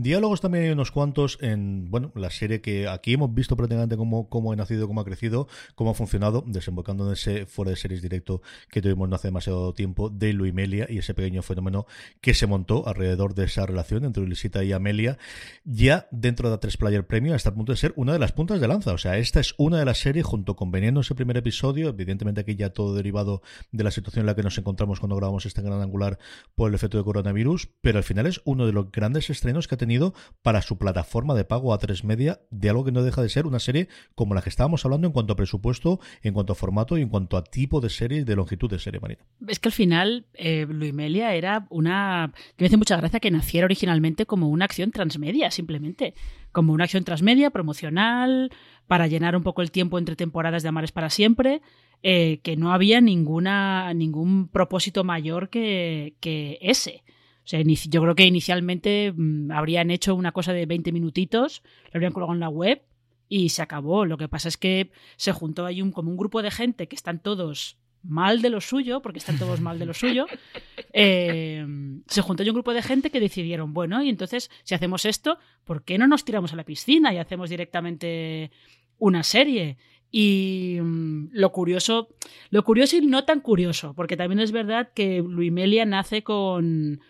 [0.02, 4.30] Diálogos también hay unos cuantos en, bueno, la serie que aquí hemos visto prácticamente cómo,
[4.30, 8.00] cómo ha nacido, cómo ha crecido, cómo ha funcionado, desembocando en ese fuera de series
[8.00, 8.40] directo
[8.70, 11.84] que tuvimos no hace demasiado tiempo de Luimelia y ese pequeño fenómeno
[12.22, 15.18] que se montó alrededor de esa relación entre Luisita y Amelia,
[15.64, 18.58] ya dentro de 3 Player Premium hasta el punto de ser una de las puntas
[18.58, 18.94] de lanza.
[18.94, 22.40] O sea, esta es una de las series, junto con Veneno, ese primer episodio, evidentemente
[22.40, 25.60] aquí ya todo derivado de la situación en la que nos encontramos cuando grabamos este
[25.60, 26.18] gran angular
[26.54, 29.74] por el efecto de coronavirus, pero al final es uno de los grandes estrenos que
[29.74, 29.89] ha tenido
[30.42, 33.46] para su plataforma de pago a tres media de algo que no deja de ser
[33.46, 36.96] una serie como la que estábamos hablando en cuanto a presupuesto, en cuanto a formato
[36.96, 39.24] y en cuanto a tipo de serie y de longitud de serie, Marina.
[39.46, 42.32] Es que al final eh, Luimelia era una...
[42.56, 46.14] que me hace mucha gracia que naciera originalmente como una acción transmedia, simplemente.
[46.52, 48.50] Como una acción transmedia, promocional,
[48.86, 51.62] para llenar un poco el tiempo entre temporadas de Amares para siempre.
[52.02, 57.02] Eh, que no había ninguna, ningún propósito mayor que, que ese
[57.50, 62.34] yo creo que inicialmente mm, habrían hecho una cosa de 20 minutitos, lo habrían colgado
[62.34, 62.82] en la web
[63.28, 64.04] y se acabó.
[64.04, 66.96] Lo que pasa es que se juntó ahí un, como un grupo de gente que
[66.96, 70.26] están todos mal de lo suyo, porque están todos mal de lo suyo,
[70.92, 71.66] eh,
[72.06, 75.38] se juntó ahí un grupo de gente que decidieron, bueno, y entonces si hacemos esto,
[75.64, 78.50] ¿por qué no nos tiramos a la piscina y hacemos directamente
[78.98, 79.76] una serie?
[80.10, 82.08] Y mm, lo curioso,
[82.50, 87.00] lo curioso y no tan curioso, porque también es verdad que Luimelia nace con,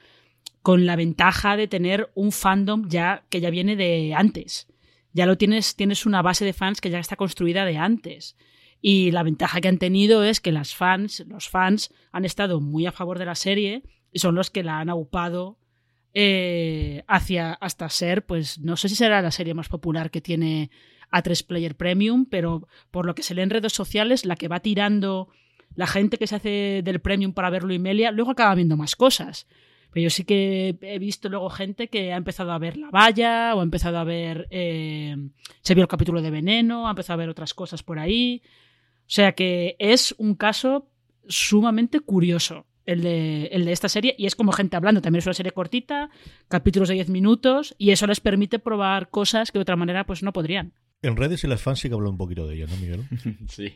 [0.62, 4.66] con la ventaja de tener un fandom ya que ya viene de antes.
[5.12, 8.36] Ya lo tienes, tienes una base de fans que ya está construida de antes.
[8.80, 12.86] Y la ventaja que han tenido es que las fans, los fans han estado muy
[12.86, 13.82] a favor de la serie
[14.12, 15.58] y son los que la han aupado
[16.14, 20.70] eh, hacia hasta ser, pues no sé si será la serie más popular que tiene
[21.12, 24.60] a3 Player Premium, pero por lo que se lee en redes sociales, la que va
[24.60, 25.28] tirando
[25.74, 28.96] la gente que se hace del Premium para verlo y Melia, luego acaba viendo más
[28.96, 29.46] cosas.
[29.92, 33.54] Pero yo sí que he visto luego gente que ha empezado a ver La Valla
[33.54, 34.46] o ha empezado a ver.
[34.50, 35.16] Eh,
[35.62, 38.42] se vio el capítulo de Veneno, ha empezado a ver otras cosas por ahí.
[39.00, 40.88] O sea que es un caso
[41.28, 45.02] sumamente curioso el de, el de esta serie y es como gente hablando.
[45.02, 46.10] También es una serie cortita,
[46.48, 50.22] capítulos de 10 minutos y eso les permite probar cosas que de otra manera pues
[50.22, 50.72] no podrían.
[51.02, 53.04] En redes y las fans sí que hablan un poquito de ello, ¿no, Miguel?
[53.48, 53.74] sí.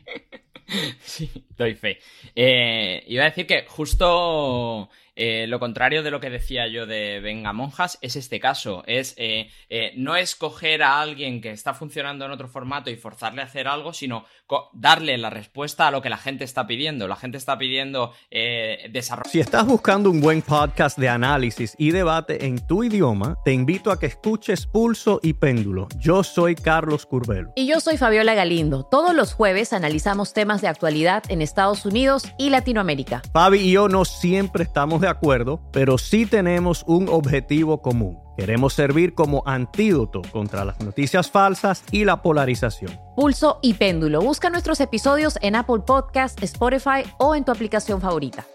[0.99, 1.99] sí, doy fe.
[2.35, 7.19] Eh, iba a decir que justo eh, lo contrario de lo que decía yo de
[7.21, 8.83] Venga Monjas es este caso.
[8.85, 13.41] Es eh, eh, no escoger a alguien que está funcionando en otro formato y forzarle
[13.41, 14.25] a hacer algo, sino
[14.73, 17.07] darle la respuesta a lo que la gente está pidiendo.
[17.07, 19.29] La gente está pidiendo desarrollo.
[19.29, 23.91] Si estás buscando un buen podcast de análisis y debate en tu idioma, te invito
[23.91, 25.87] a que escuches Pulso y Péndulo.
[25.97, 27.51] Yo soy Carlos Curbelo.
[27.55, 28.83] Y yo soy Fabiola Galindo.
[28.83, 33.21] Todos los jueves analizamos temas de actualidad en Estados Unidos y Latinoamérica.
[33.33, 38.19] Fabi y yo no siempre estamos de acuerdo, pero sí tenemos un objetivo común.
[38.37, 42.99] Queremos servir como antídoto contra las noticias falsas y la polarización.
[43.15, 44.21] Pulso y péndulo.
[44.21, 48.45] Busca nuestros episodios en Apple Podcast, Spotify o en tu aplicación favorita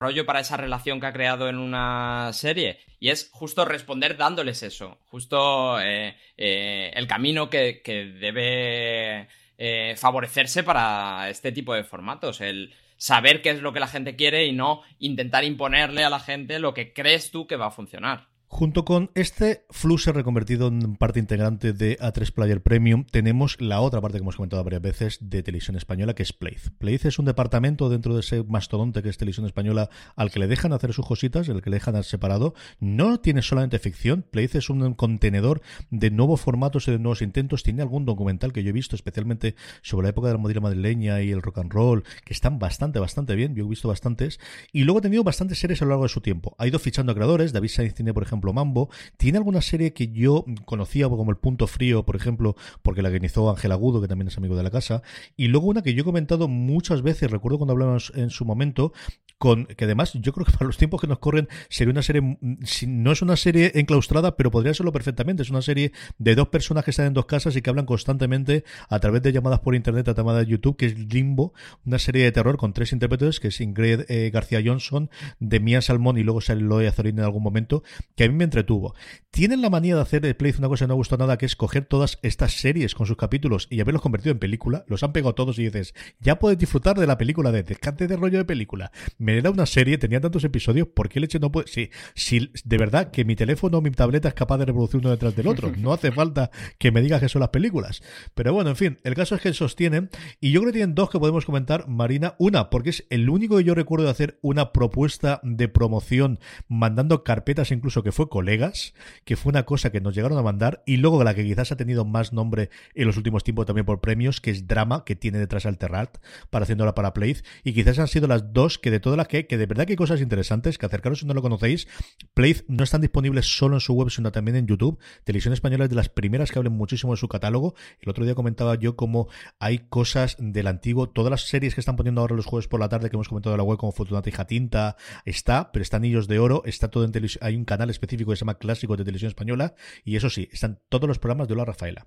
[0.00, 2.78] rollo para esa relación que ha creado en una serie.
[3.00, 4.98] Y es justo responder dándoles eso.
[5.08, 7.82] Justo eh, eh, el camino que,
[8.18, 9.28] debe
[9.58, 12.40] eh, favorecerse para este tipo de formatos.
[12.40, 16.20] El saber qué es lo que la gente quiere y no intentar imponerle a la
[16.20, 18.28] gente lo que crees tú que va a funcionar.
[18.52, 24.00] Junto con este Flusher reconvertido en parte integrante de A3 Player Premium, tenemos la otra
[24.00, 26.72] parte que hemos comentado varias veces de Televisión Española, que es Playz.
[26.76, 30.48] Playz es un departamento dentro de ese mastodonte que es Televisión Española al que le
[30.48, 32.52] dejan hacer sus cositas, el que le dejan separado.
[32.80, 37.62] No tiene solamente ficción, Playz es un contenedor de nuevos formatos y de nuevos intentos.
[37.62, 41.22] Tiene algún documental que yo he visto, especialmente sobre la época de la modelo madrileña
[41.22, 43.54] y el rock and roll, que están bastante, bastante bien.
[43.54, 44.40] Yo he visto bastantes.
[44.72, 46.56] Y luego ha tenido bastantes series a lo largo de su tiempo.
[46.58, 47.52] Ha ido fichando a creadores.
[47.52, 48.90] David Sainz tiene, por ejemplo, Mambo.
[49.16, 53.50] Tiene alguna serie que yo conocía como El Punto Frío, por ejemplo, porque la organizó
[53.50, 55.02] Ángel Agudo, que también es amigo de la casa.
[55.36, 58.92] Y luego una que yo he comentado muchas veces, recuerdo cuando hablamos en su momento,
[59.40, 62.20] con que además yo creo que para los tiempos que nos corren sería una serie,
[62.20, 65.42] mm, no es una serie enclaustrada, pero podría serlo perfectamente.
[65.42, 68.64] Es una serie de dos personas que están en dos casas y que hablan constantemente
[68.90, 71.54] a través de llamadas por internet, a llamadas de YouTube, que es Limbo,
[71.86, 76.18] una serie de terror con tres intérpretes, que es Ingrid eh, García Johnson, Demian Salmón
[76.18, 77.82] y luego sale Loe en algún momento,
[78.16, 78.94] que me entretuvo.
[79.30, 81.46] Tienen la manía de hacer de Play una cosa que no me gustó nada, que
[81.46, 84.84] es coger todas estas series con sus capítulos y haberlos convertido en película.
[84.86, 88.16] Los han pegado todos y dices, ya puedes disfrutar de la película de descante de
[88.16, 88.92] rollo de película.
[89.16, 91.68] Me era una serie, tenía tantos episodios, ¿por qué leche no puede?
[91.68, 95.10] Sí, si de verdad que mi teléfono o mi tableta es capaz de reproducir uno
[95.10, 95.72] detrás del otro.
[95.80, 98.02] No hace falta que me digas que son las películas.
[98.34, 100.10] Pero bueno, en fin, el caso es que sostienen,
[100.40, 102.34] y yo creo que tienen dos que podemos comentar, Marina.
[102.38, 107.24] Una, porque es el único que yo recuerdo de hacer una propuesta de promoción mandando
[107.24, 110.98] carpetas incluso que fue colegas, que fue una cosa que nos llegaron a mandar, y
[110.98, 114.40] luego la que quizás ha tenido más nombre en los últimos tiempos también por premios,
[114.40, 116.18] que es Drama, que tiene detrás Alterrat,
[116.50, 119.66] para haciéndola para Play, y quizás han sido las dos que de todas que, de
[119.66, 121.88] verdad que hay cosas interesantes, que acercaros si no lo conocéis,
[122.34, 124.98] Play no están disponibles solo en su web, sino también en YouTube.
[125.24, 127.74] Televisión Española es de las primeras que hablen muchísimo de su catálogo.
[128.00, 131.96] El otro día comentaba yo cómo hay cosas del antiguo, todas las series que están
[131.96, 134.28] poniendo ahora los jueves por la tarde que hemos comentado en la web, como Fortunata
[134.28, 137.90] y Jatinta, está, pero está Anillos de Oro, está todo en televisión, hay un canal
[137.90, 141.48] específico que se llama Clásico de Televisión Española, y eso sí, están todos los programas
[141.48, 142.06] de Hola Rafaela.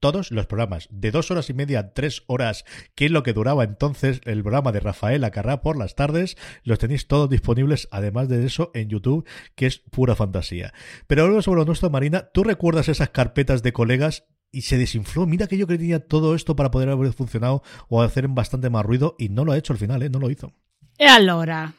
[0.00, 2.64] Todos los programas, de dos horas y media a tres horas,
[2.94, 6.78] que es lo que duraba entonces el programa de Rafaela Carrá por las tardes, los
[6.78, 10.72] tenéis todos disponibles, además de eso, en YouTube, que es pura fantasía.
[11.06, 15.26] Pero ahora sobre lo nuestro, Marina, ¿tú recuerdas esas carpetas de colegas y se desinfló.
[15.26, 19.16] Mira que yo que todo esto para poder haber funcionado o hacer bastante más ruido
[19.18, 20.08] y no lo ha hecho al final, ¿eh?
[20.08, 20.52] No lo hizo.
[20.96, 21.74] E allora,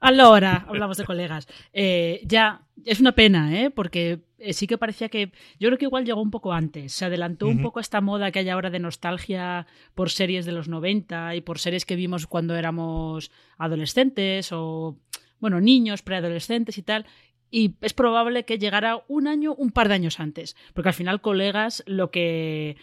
[0.00, 1.46] allora, hablamos de colegas.
[1.74, 3.70] Eh, ya, es una pena, ¿eh?
[3.70, 4.20] Porque eh,
[4.52, 5.32] sí que parecía que.
[5.58, 6.92] Yo creo que igual llegó un poco antes.
[6.92, 10.68] Se adelantó un poco esta moda que hay ahora de nostalgia por series de los
[10.68, 14.96] 90 y por series que vimos cuando éramos adolescentes o,
[15.38, 17.06] bueno, niños, preadolescentes y tal.
[17.50, 20.56] Y es probable que llegara un año, un par de años antes.
[20.74, 22.76] Porque al final, colegas, lo que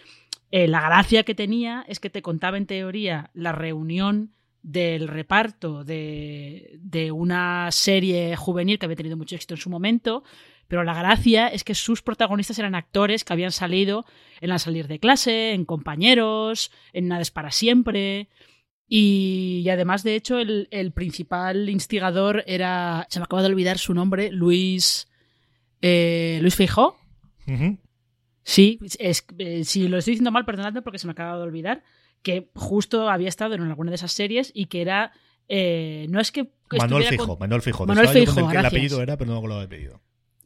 [0.52, 5.86] eh, la gracia que tenía es que te contaba en teoría la reunión del reparto
[5.86, 10.24] de, de, una serie juvenil que había tenido mucho éxito en su momento,
[10.68, 14.06] pero la gracia es que sus protagonistas eran actores que habían salido
[14.42, 18.30] en la salir de clase, en compañeros, en Nada es para siempre.
[18.90, 23.06] Y, además, de hecho, el, principal instigador era.
[23.10, 25.10] Se me acaba de olvidar su nombre, Luis.
[25.82, 26.98] Eh, Luis Feijó.
[28.44, 31.84] Sí, es, eh, si lo estoy diciendo mal, perdonadme porque se me acaba de olvidar.
[32.22, 35.12] Que justo había estado en alguna de esas series y que era.
[35.50, 36.50] Eh, no es que.
[36.72, 37.86] Manuel Fijo, Manuel Fijo.
[37.86, 38.50] Manuel Fijo.
[38.50, 39.92] El apellido era, pero no me acuerdo del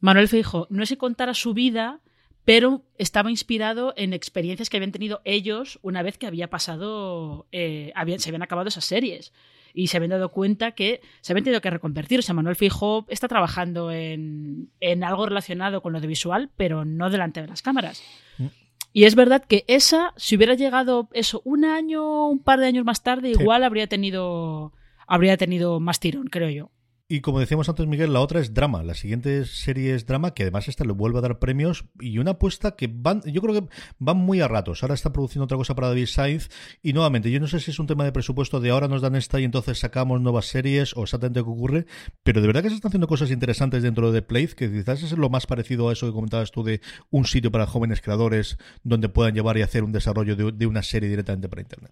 [0.01, 2.01] Manuel Fijo, no es que contara su vida,
[2.43, 7.93] pero estaba inspirado en experiencias que habían tenido ellos una vez que había pasado, eh,
[8.17, 9.31] se habían acabado esas series.
[9.73, 12.19] Y se habían dado cuenta que se habían tenido que reconvertir.
[12.19, 16.83] O sea, Manuel Fijo está trabajando en, en algo relacionado con lo de visual, pero
[16.83, 18.03] no delante de las cámaras.
[18.37, 18.47] Mm.
[18.91, 22.83] Y es verdad que esa, si hubiera llegado eso un año, un par de años
[22.83, 24.73] más tarde, igual habría tenido
[25.07, 26.71] habría tenido más tirón, creo yo.
[27.11, 28.83] Y como decíamos antes, Miguel, la otra es drama.
[28.83, 32.31] La siguiente serie es drama, que además esta le vuelve a dar premios y una
[32.31, 33.67] apuesta que van, yo creo que
[33.99, 34.81] van muy a ratos.
[34.81, 36.47] Ahora está produciendo otra cosa para David Sainz
[36.81, 39.17] y nuevamente, yo no sé si es un tema de presupuesto de ahora nos dan
[39.17, 41.85] esta y entonces sacamos nuevas series o exactamente qué ocurre,
[42.23, 45.03] pero de verdad que se están haciendo cosas interesantes dentro de The Place, que quizás
[45.03, 48.57] es lo más parecido a eso que comentabas tú de un sitio para jóvenes creadores
[48.85, 51.91] donde puedan llevar y hacer un desarrollo de una serie directamente para Internet.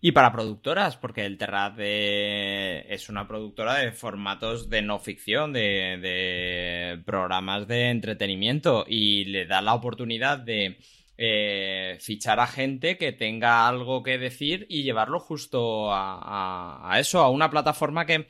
[0.00, 7.02] Y para productoras, porque el Terrat es una productora de formatos de no ficción, de,
[7.06, 10.78] programas de entretenimiento y le da la oportunidad de
[11.16, 17.30] eh, fichar a gente que tenga algo que decir y llevarlo justo a, eso, a
[17.30, 18.26] una plataforma que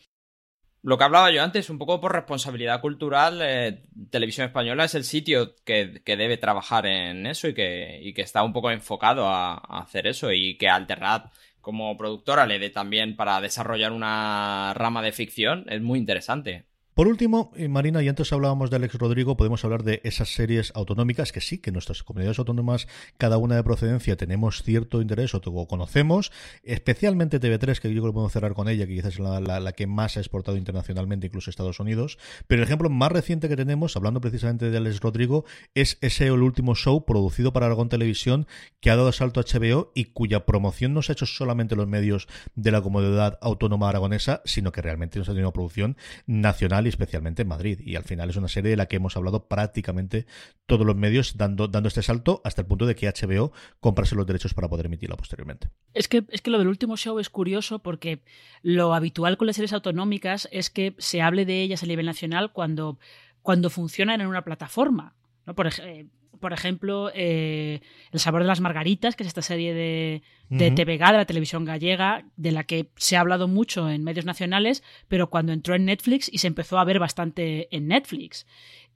[0.83, 5.03] lo que hablaba yo antes, un poco por responsabilidad cultural, eh, Televisión Española es el
[5.03, 10.07] sitio que, debe trabajar en eso y que, que, está un poco enfocado a, hacer
[10.07, 11.33] eso y que Alterrat
[11.67, 16.69] como productora le dé también para desarrollar una rama de ficción, es muy interesante.
[16.97, 20.73] Por último, eh, Marina, y antes hablábamos de Alex Rodrigo, podemos hablar de esas series
[20.75, 22.89] autonómicas que sí, que nuestras comunidades autónomas,
[23.19, 26.33] cada una de procedencia, tenemos cierto interés o conocemos,
[26.63, 29.87] especialmente TV3, que yo creo que podemos cerrar con ella, que quizás es la, que
[29.87, 32.17] más ha exportado internacionalmente, incluso Estados Unidos.
[32.47, 35.45] Pero el ejemplo más reciente que tenemos, hablando precisamente de Alex Rodrigo,
[35.75, 38.47] es ese el último show producido para Aragón Televisión,
[38.81, 41.89] que ha dado salto a HBO y cuya promoción no se ha hecho solamente los
[41.89, 46.86] medios de la comunidad autónoma aragonesa, sino que realmente nos ha tenido una producción nacional
[46.87, 47.81] y especialmente en Madrid.
[47.81, 50.27] Y al final es una serie de la que hemos hablado prácticamente
[50.67, 54.27] todos los medios dando, dando este salto hasta el punto de que HBO comprase los
[54.27, 55.71] derechos para poder emitirla posteriormente.
[55.95, 58.23] Es que, es que lo del último show es curioso porque
[58.63, 62.53] lo habitual con las series autonómicas es que se hable de ellas a nivel nacional
[62.53, 62.99] cuando,
[63.43, 65.15] cuando funcionan en una plataforma.
[65.45, 65.55] ¿no?
[65.55, 66.11] Por, ejemplo
[66.41, 67.81] por ejemplo, eh,
[68.13, 71.65] El sabor de las margaritas, que es esta serie de, de TVG, de la televisión
[71.65, 75.85] gallega, de la que se ha hablado mucho en medios nacionales, pero cuando entró en
[75.87, 78.47] Netflix y se empezó a ver bastante en Netflix.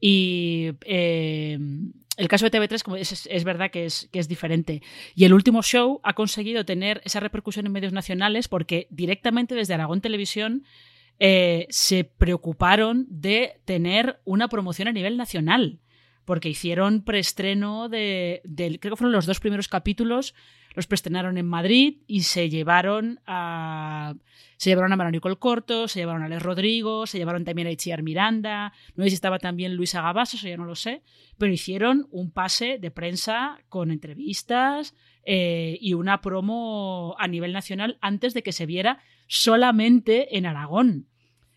[0.00, 1.58] Y eh,
[2.16, 4.82] el caso de TV3 como es, es, verdad que es, que es diferente.
[5.14, 9.74] Y el último show ha conseguido tener esa repercusión en medios nacionales porque directamente desde
[9.74, 10.64] Aragón Televisión
[11.18, 15.78] eh, se preocuparon de tener una promoción a nivel nacional
[16.30, 20.32] porque hicieron preestreno de, creo que fueron los dos primeros capítulos,
[20.76, 24.14] los preestrenaron en Madrid y se llevaron a
[24.56, 28.04] se llevaron a el Corto, se llevaron a Les Rodrigo, se llevaron también a Itziar
[28.04, 31.02] Miranda, no sé si estaba también Luis Agabas, eso ya no lo sé,
[31.36, 37.98] pero hicieron un pase de prensa con entrevistas eh, y una promo a nivel nacional
[38.00, 41.08] antes de que se viera solamente en Aragón.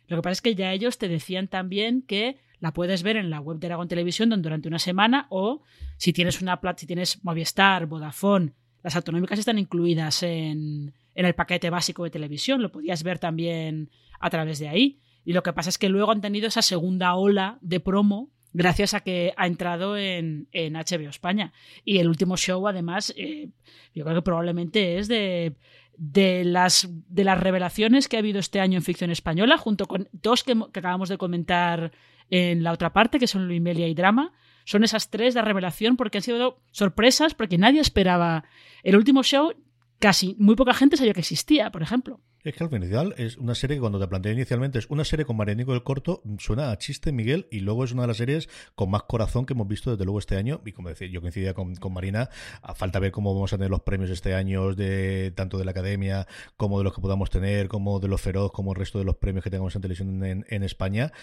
[0.08, 3.30] Lo que pasa es que ya ellos te decían también que la puedes ver en
[3.30, 5.64] la web de Aragón Televisión durante una semana o
[5.98, 11.70] si tienes una si tienes Movistar, Vodafone, las autonómicas están incluidas en, en el paquete
[11.70, 15.02] básico de televisión, lo podías ver también a través de ahí.
[15.26, 18.94] Y lo que pasa es que luego han tenido esa segunda ola de promo gracias
[18.94, 21.52] a que ha entrado en, en HBO España.
[21.84, 23.50] Y el último show, además, eh,
[23.94, 25.58] yo creo que probablemente es de,
[25.98, 30.08] de, las, de las revelaciones que ha habido este año en ficción española, junto con
[30.14, 31.92] dos que, que acabamos de comentar
[32.30, 34.34] en la otra parte, que son Luimelia y Drama.
[34.66, 38.46] Son esas tres de revelación porque han sido sorpresas, porque nadie esperaba.
[38.84, 39.54] El último show,
[40.00, 42.22] casi muy poca gente sabía que existía, por ejemplo.
[42.44, 45.24] Es que al final es una serie que cuando te planteé inicialmente es una serie
[45.26, 48.50] con Marianico del Corto, suena a chiste, Miguel, y luego es una de las series
[48.76, 50.62] con más corazón que hemos visto desde luego este año.
[50.66, 52.30] Y como decía, yo coincidía con, Marina,
[52.62, 55.72] a falta ver cómo vamos a tener los premios este año, de tanto de la
[55.72, 59.06] academia como de los que podamos tener, como de los feroz, como el resto de
[59.06, 61.14] los premios que tengamos en televisión en España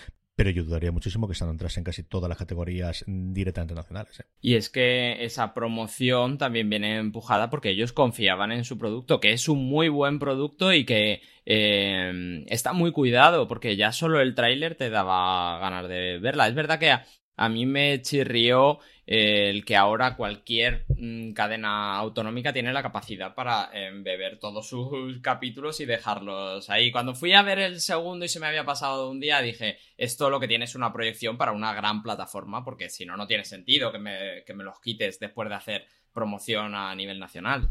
[0.40, 4.20] pero yo dudaría muchísimo que se entrase en casi todas las categorías directamente nacionales.
[4.20, 4.24] ¿eh?
[4.40, 9.32] Y es que esa promoción también viene empujada porque ellos confiaban en su producto, que
[9.32, 14.34] es un muy buen producto y que eh, está muy cuidado, porque ya solo el
[14.34, 16.48] tráiler te daba ganas de verla.
[16.48, 17.04] Es verdad que a
[17.48, 23.70] mí me chirrió eh, el que ahora cualquier mm, cadena autonómica tiene la capacidad para
[24.02, 26.92] beber todos sus capítulos y dejarlos ahí.
[26.92, 30.30] Cuando fui a ver el segundo y se me había pasado un día, dije, esto
[30.30, 33.44] lo que tiene es una proyección para una gran plataforma, porque si no, no tiene
[33.44, 37.70] sentido que me, que me los quites después de hacer promoción a nivel nacional.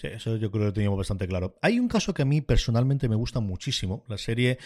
[0.00, 1.58] Sí, eso yo creo que lo teníamos bastante claro.
[1.60, 4.04] Hay un caso que a mí personalmente me gusta muchísimo.
[4.08, 4.58] La serie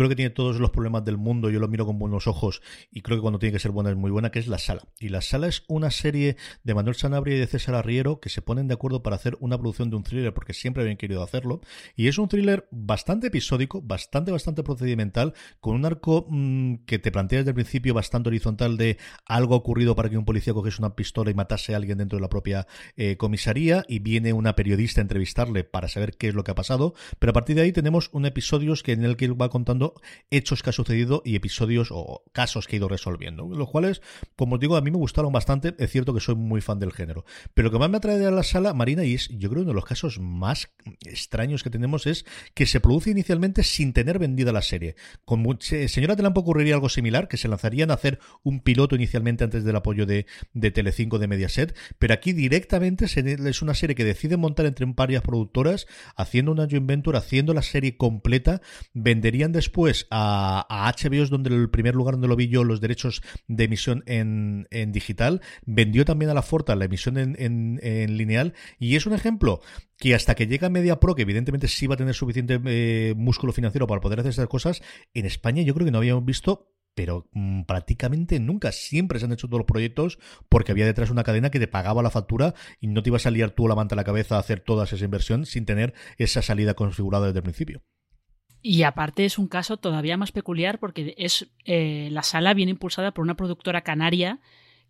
[0.00, 3.02] creo que tiene todos los problemas del mundo, yo lo miro con buenos ojos y
[3.02, 4.88] creo que cuando tiene que ser buena es muy buena, que es La Sala.
[4.98, 8.40] Y La Sala es una serie de Manuel Sanabria y de César Arriero que se
[8.40, 11.60] ponen de acuerdo para hacer una producción de un thriller porque siempre habían querido hacerlo.
[11.96, 17.12] Y es un thriller bastante episódico, bastante, bastante procedimental, con un arco mm, que te
[17.12, 18.96] plantea desde el principio bastante horizontal de
[19.26, 22.22] algo ocurrido para que un policía cogiese una pistola y matase a alguien dentro de
[22.22, 26.42] la propia eh, comisaría y viene una periodista a entrevistarle para saber qué es lo
[26.42, 29.50] que ha pasado, pero a partir de ahí tenemos un episodio en el que va
[29.50, 29.89] contando
[30.30, 34.02] hechos que ha sucedido y episodios o casos que ha ido resolviendo, los cuales,
[34.36, 36.92] como os digo, a mí me gustaron bastante, es cierto que soy muy fan del
[36.92, 37.24] género,
[37.54, 39.70] pero lo que más me atrae de la sala, Marina, y es yo creo uno
[39.70, 40.70] de los casos más
[41.06, 42.24] extraños que tenemos es
[42.54, 44.94] que se produce inicialmente sin tener vendida la serie.
[45.24, 49.64] Con señora Telampo ocurriría algo similar, que se lanzarían a hacer un piloto inicialmente antes
[49.64, 54.36] del apoyo de, de Telecinco de Mediaset, pero aquí directamente es una serie que decide
[54.36, 55.86] montar entre varias productoras,
[56.16, 58.60] haciendo una joint venture, haciendo la serie completa,
[58.92, 59.69] venderían después
[60.10, 64.02] a, a HBO, donde el primer lugar donde lo vi yo, los derechos de emisión
[64.06, 69.60] en, digital, vendió también a la Forta la emisión en, lineal, y es un ejemplo
[69.96, 73.52] que hasta que llega Media Pro, que evidentemente sí va a tener suficiente eh, músculo
[73.52, 74.82] financiero para poder hacer estas cosas,
[75.14, 78.72] en España yo creo que no habíamos visto pero mm, prácticamente nunca.
[78.72, 80.18] Siempre se han hecho todos los proyectos
[80.48, 83.30] porque había detrás una cadena que te pagaba la factura y no te ibas a
[83.30, 86.42] liar tú la manta a la cabeza a hacer toda esa inversión sin tener esa
[86.42, 87.82] salida configurada desde el principio.
[88.62, 93.12] Y aparte es un caso todavía más peculiar porque es eh, la sala viene impulsada
[93.12, 94.38] por una productora canaria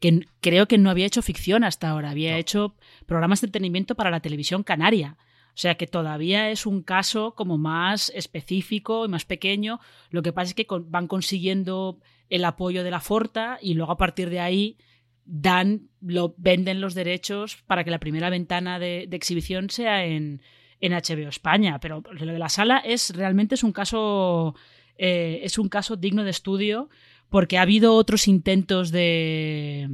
[0.01, 2.75] que creo que no había hecho ficción hasta ahora, había hecho
[3.07, 5.16] programas de entretenimiento para la televisión canaria.
[5.51, 9.79] O sea que todavía es un caso como más específico y más pequeño.
[10.11, 11.99] Lo que pasa es que van consiguiendo
[12.31, 14.79] el apoyo de la Forta y luego a partir de ahí
[15.27, 20.41] dan, lo, venden los derechos para que la primera ventana de, exhibición sea en,
[20.81, 21.78] en, HBO España.
[21.81, 24.55] Pero lo de la sala es realmente es un caso
[24.97, 26.89] eh, es un caso digno de estudio
[27.31, 29.89] porque ha habido otros intentos de,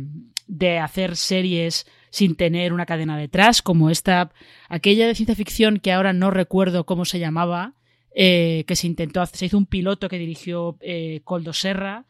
[0.47, 4.33] de hacer series sin tener una cadena detrás, como esta,
[4.69, 7.75] aquella de ciencia ficción que ahora no recuerdo cómo se llamaba,
[8.15, 12.07] eh, que se intentó hacer, se hizo un piloto que dirigió eh, Coldo Serra,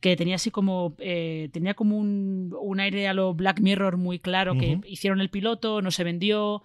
[0.00, 4.18] que tenía así como, eh, tenía como un, un, aire a lo Black Mirror muy
[4.18, 6.64] claro, que hicieron el piloto, no se vendió,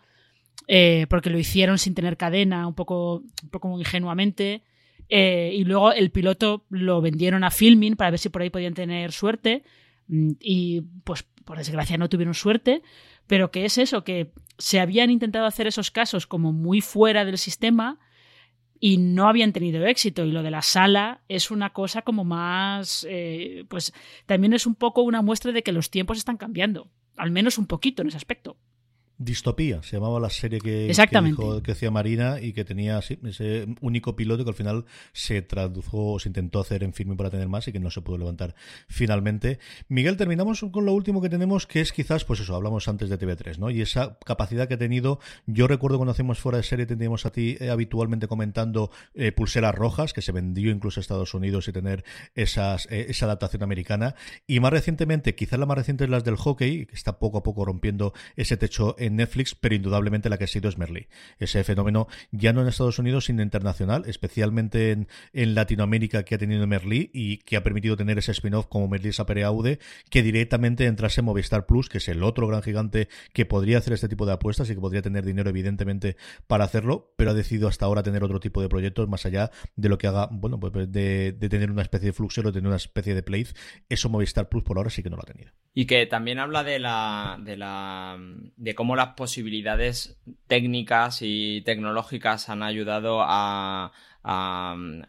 [1.09, 4.63] porque lo hicieron sin tener cadena, un poco, un poco ingenuamente.
[5.09, 9.11] y luego el piloto lo vendieron a Filming para ver si por ahí podían tener
[9.11, 9.63] suerte.
[10.07, 12.81] Mm, y pues por desgracia no tuvieron suerte,
[13.27, 17.37] pero que es eso, que se habían intentado hacer esos casos como muy fuera del
[17.37, 17.99] sistema
[18.79, 20.25] y no habían tenido éxito.
[20.25, 23.93] Y lo de la sala es una cosa como más, eh, pues
[24.25, 27.67] también es un poco una muestra de que los tiempos están cambiando, al menos un
[27.67, 28.57] poquito en ese aspecto.
[29.19, 30.91] Distopía, se llamaba la serie que,
[31.63, 36.19] que, hacía Marina y que tenía ese único piloto que al final se tradujo o
[36.19, 38.53] se intentó hacer en firme para tener más y que no se pudo levantar
[38.87, 39.59] finalmente.
[39.87, 43.17] Miguel, terminamos con lo último que tenemos, que es quizás, pues eso, hablamos antes de
[43.17, 43.71] TV3, ¿no?
[43.71, 47.31] Y esa capacidad que ha tenido, yo recuerdo cuando hacemos fuera de serie, teníamos a
[47.31, 51.71] ti eh, habitualmente comentando eh, pulseras rojas, que se vendió incluso a Estados Unidos y
[51.71, 52.03] tener
[52.35, 54.15] esas, eh, esa adaptación americana.
[54.45, 57.43] Y más recientemente, quizás la más reciente es las del hockey, que está poco a
[57.43, 61.07] poco rompiendo ese techo en Netflix, pero indudablemente la que ha sido es Merlí.
[61.39, 65.07] Ese fenómeno ya no en Estados Unidos, sino internacional, especialmente en,
[65.55, 69.43] Latinoamérica que ha tenido Merlí y que ha permitido tener ese spin-off como Merlí Sapere
[69.43, 69.79] Aude,
[70.09, 73.93] que directamente entrase en Movistar Plus, que es el otro gran gigante que podría hacer
[73.93, 77.67] este tipo de apuestas y que podría tener dinero evidentemente para hacerlo, pero ha decidido
[77.67, 80.91] hasta ahora tener otro tipo de proyectos más allá de lo que haga, bueno, pues
[80.91, 83.53] de, tener una especie de fluxero, de tener una especie de place.
[83.89, 85.51] Eso Movistar Plus por ahora sí que no lo ha tenido.
[85.73, 88.17] Y que también habla de la, de la
[88.55, 93.91] de cómo las posibilidades técnicas y tecnológicas han ayudado a,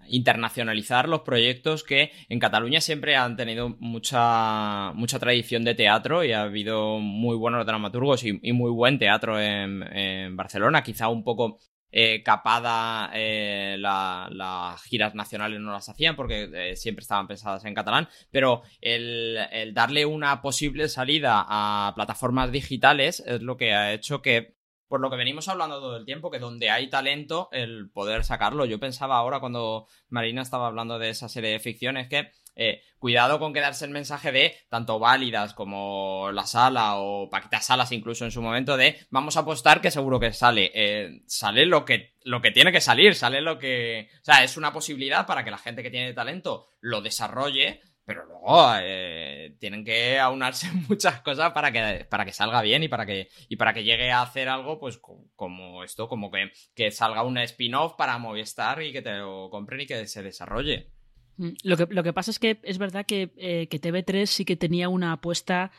[0.07, 6.31] internacionalizar los proyectos que en Cataluña siempre han tenido mucha, mucha tradición de teatro y
[6.31, 11.59] ha habido muy buenos dramaturgos y, muy buen teatro en, Barcelona, quizá un poco
[11.91, 17.75] eh, capada eh, las giras nacionales no las hacían porque eh, siempre estaban pensadas en
[17.75, 23.93] catalán, pero el, el darle una posible salida a plataformas digitales es lo que ha
[23.93, 24.59] hecho que
[24.89, 28.65] por lo que venimos hablando todo el tiempo, que donde hay talento, el poder sacarlo.
[28.65, 33.39] Yo pensaba ahora cuando Marina estaba hablando de esa serie de ficciones que eh, cuidado
[33.39, 38.33] con quedarse el mensaje de tanto válidas como la sala o Paquita Salas incluso en
[38.33, 40.73] su momento de vamos a apostar que seguro que sale.
[40.75, 44.09] Eh, sale lo que, lo que tiene que salir, sale lo que...
[44.21, 48.27] O sea, es una posibilidad para que la gente que tiene talento lo desarrolle, pero
[48.27, 53.07] luego eh, tienen que aunarse muchas cosas para que, para que salga bien y para
[53.07, 57.23] que, y para que llegue a hacer algo, pues como esto, como que, que salga
[57.23, 60.98] un spin-off para Movistar y que te lo compren y que se desarrolle.
[61.39, 64.45] Mm, lo que, lo que pasa es que es verdad que, eh, que TV3 sí
[64.45, 65.71] que tenía una apuesta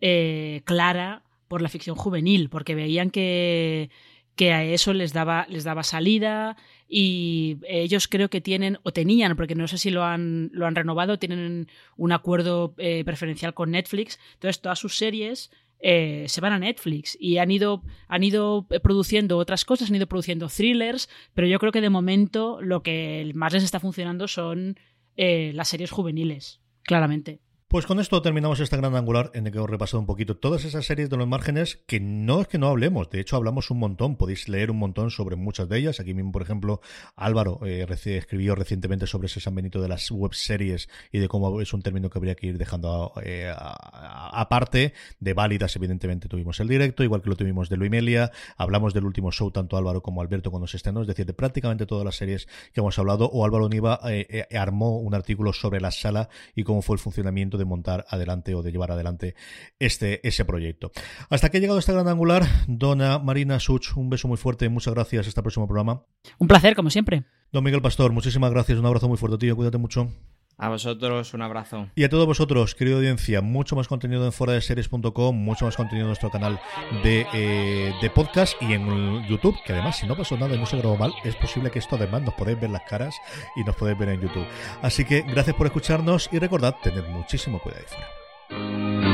[0.00, 3.90] eh, clara por la ficción juvenil, porque veían que,
[4.34, 6.56] que a eso les daba, les daba salida
[6.88, 10.74] y ellos creo que tienen, o tenían, porque no sé si lo han, lo han
[10.74, 15.50] renovado, tienen un acuerdo eh, preferencial con Netflix, entonces todas sus series
[15.86, 20.48] se van a Netflix y han ido, han ido produciendo otras cosas, han ido produciendo
[20.48, 24.78] thrillers, pero yo creo que de momento lo que más les está funcionando son
[25.16, 27.40] eh, las series juveniles, claramente.
[27.74, 30.64] Pues con esto terminamos esta gran angular en el que hemos repasado un poquito todas
[30.64, 33.80] esas series de los márgenes que no es que no hablemos, de hecho hablamos un
[33.80, 35.98] montón, podéis leer un montón sobre muchas de ellas.
[35.98, 36.80] Aquí mismo, por ejemplo,
[37.16, 41.60] Álvaro eh, escribió recientemente sobre ese San Benito de las web series y de cómo
[41.60, 44.92] es un término que habría que ir dejando eh, aparte.
[45.18, 48.30] De válidas, evidentemente, tuvimos el directo, igual que lo tuvimos de Luimelia.
[48.56, 51.86] Hablamos del último show, tanto Álvaro como Alberto, cuando se estrenó, es decir, de prácticamente
[51.86, 53.28] todas las series que hemos hablado.
[53.32, 57.58] O Álvaro Niva eh, armó un artículo sobre la sala y cómo fue el funcionamiento
[57.58, 59.34] de montar adelante o de llevar adelante
[59.78, 60.90] este, ese proyecto.
[61.30, 64.94] Hasta que ha llegado esta gran angular, dona Marina Such, un beso muy fuerte, muchas
[64.94, 66.04] gracias, hasta el próximo programa.
[66.38, 67.24] Un placer, como siempre.
[67.52, 70.08] Don Miguel Pastor, muchísimas gracias, un abrazo muy fuerte, tío, cuídate mucho.
[70.56, 71.88] A vosotros un abrazo.
[71.96, 75.76] Y a todos vosotros, querida audiencia, mucho más contenido en fuera de series.com, mucho más
[75.76, 76.60] contenido en nuestro canal
[77.02, 80.66] de, eh, de, podcast y en YouTube, que además si no pasó nada y no
[80.66, 83.16] se grabó mal, es posible que esto además nos podéis ver las caras
[83.56, 84.46] y nos podéis ver en YouTube.
[84.82, 89.13] Así que gracias por escucharnos y recordad, tened muchísimo cuidado ahí fuera.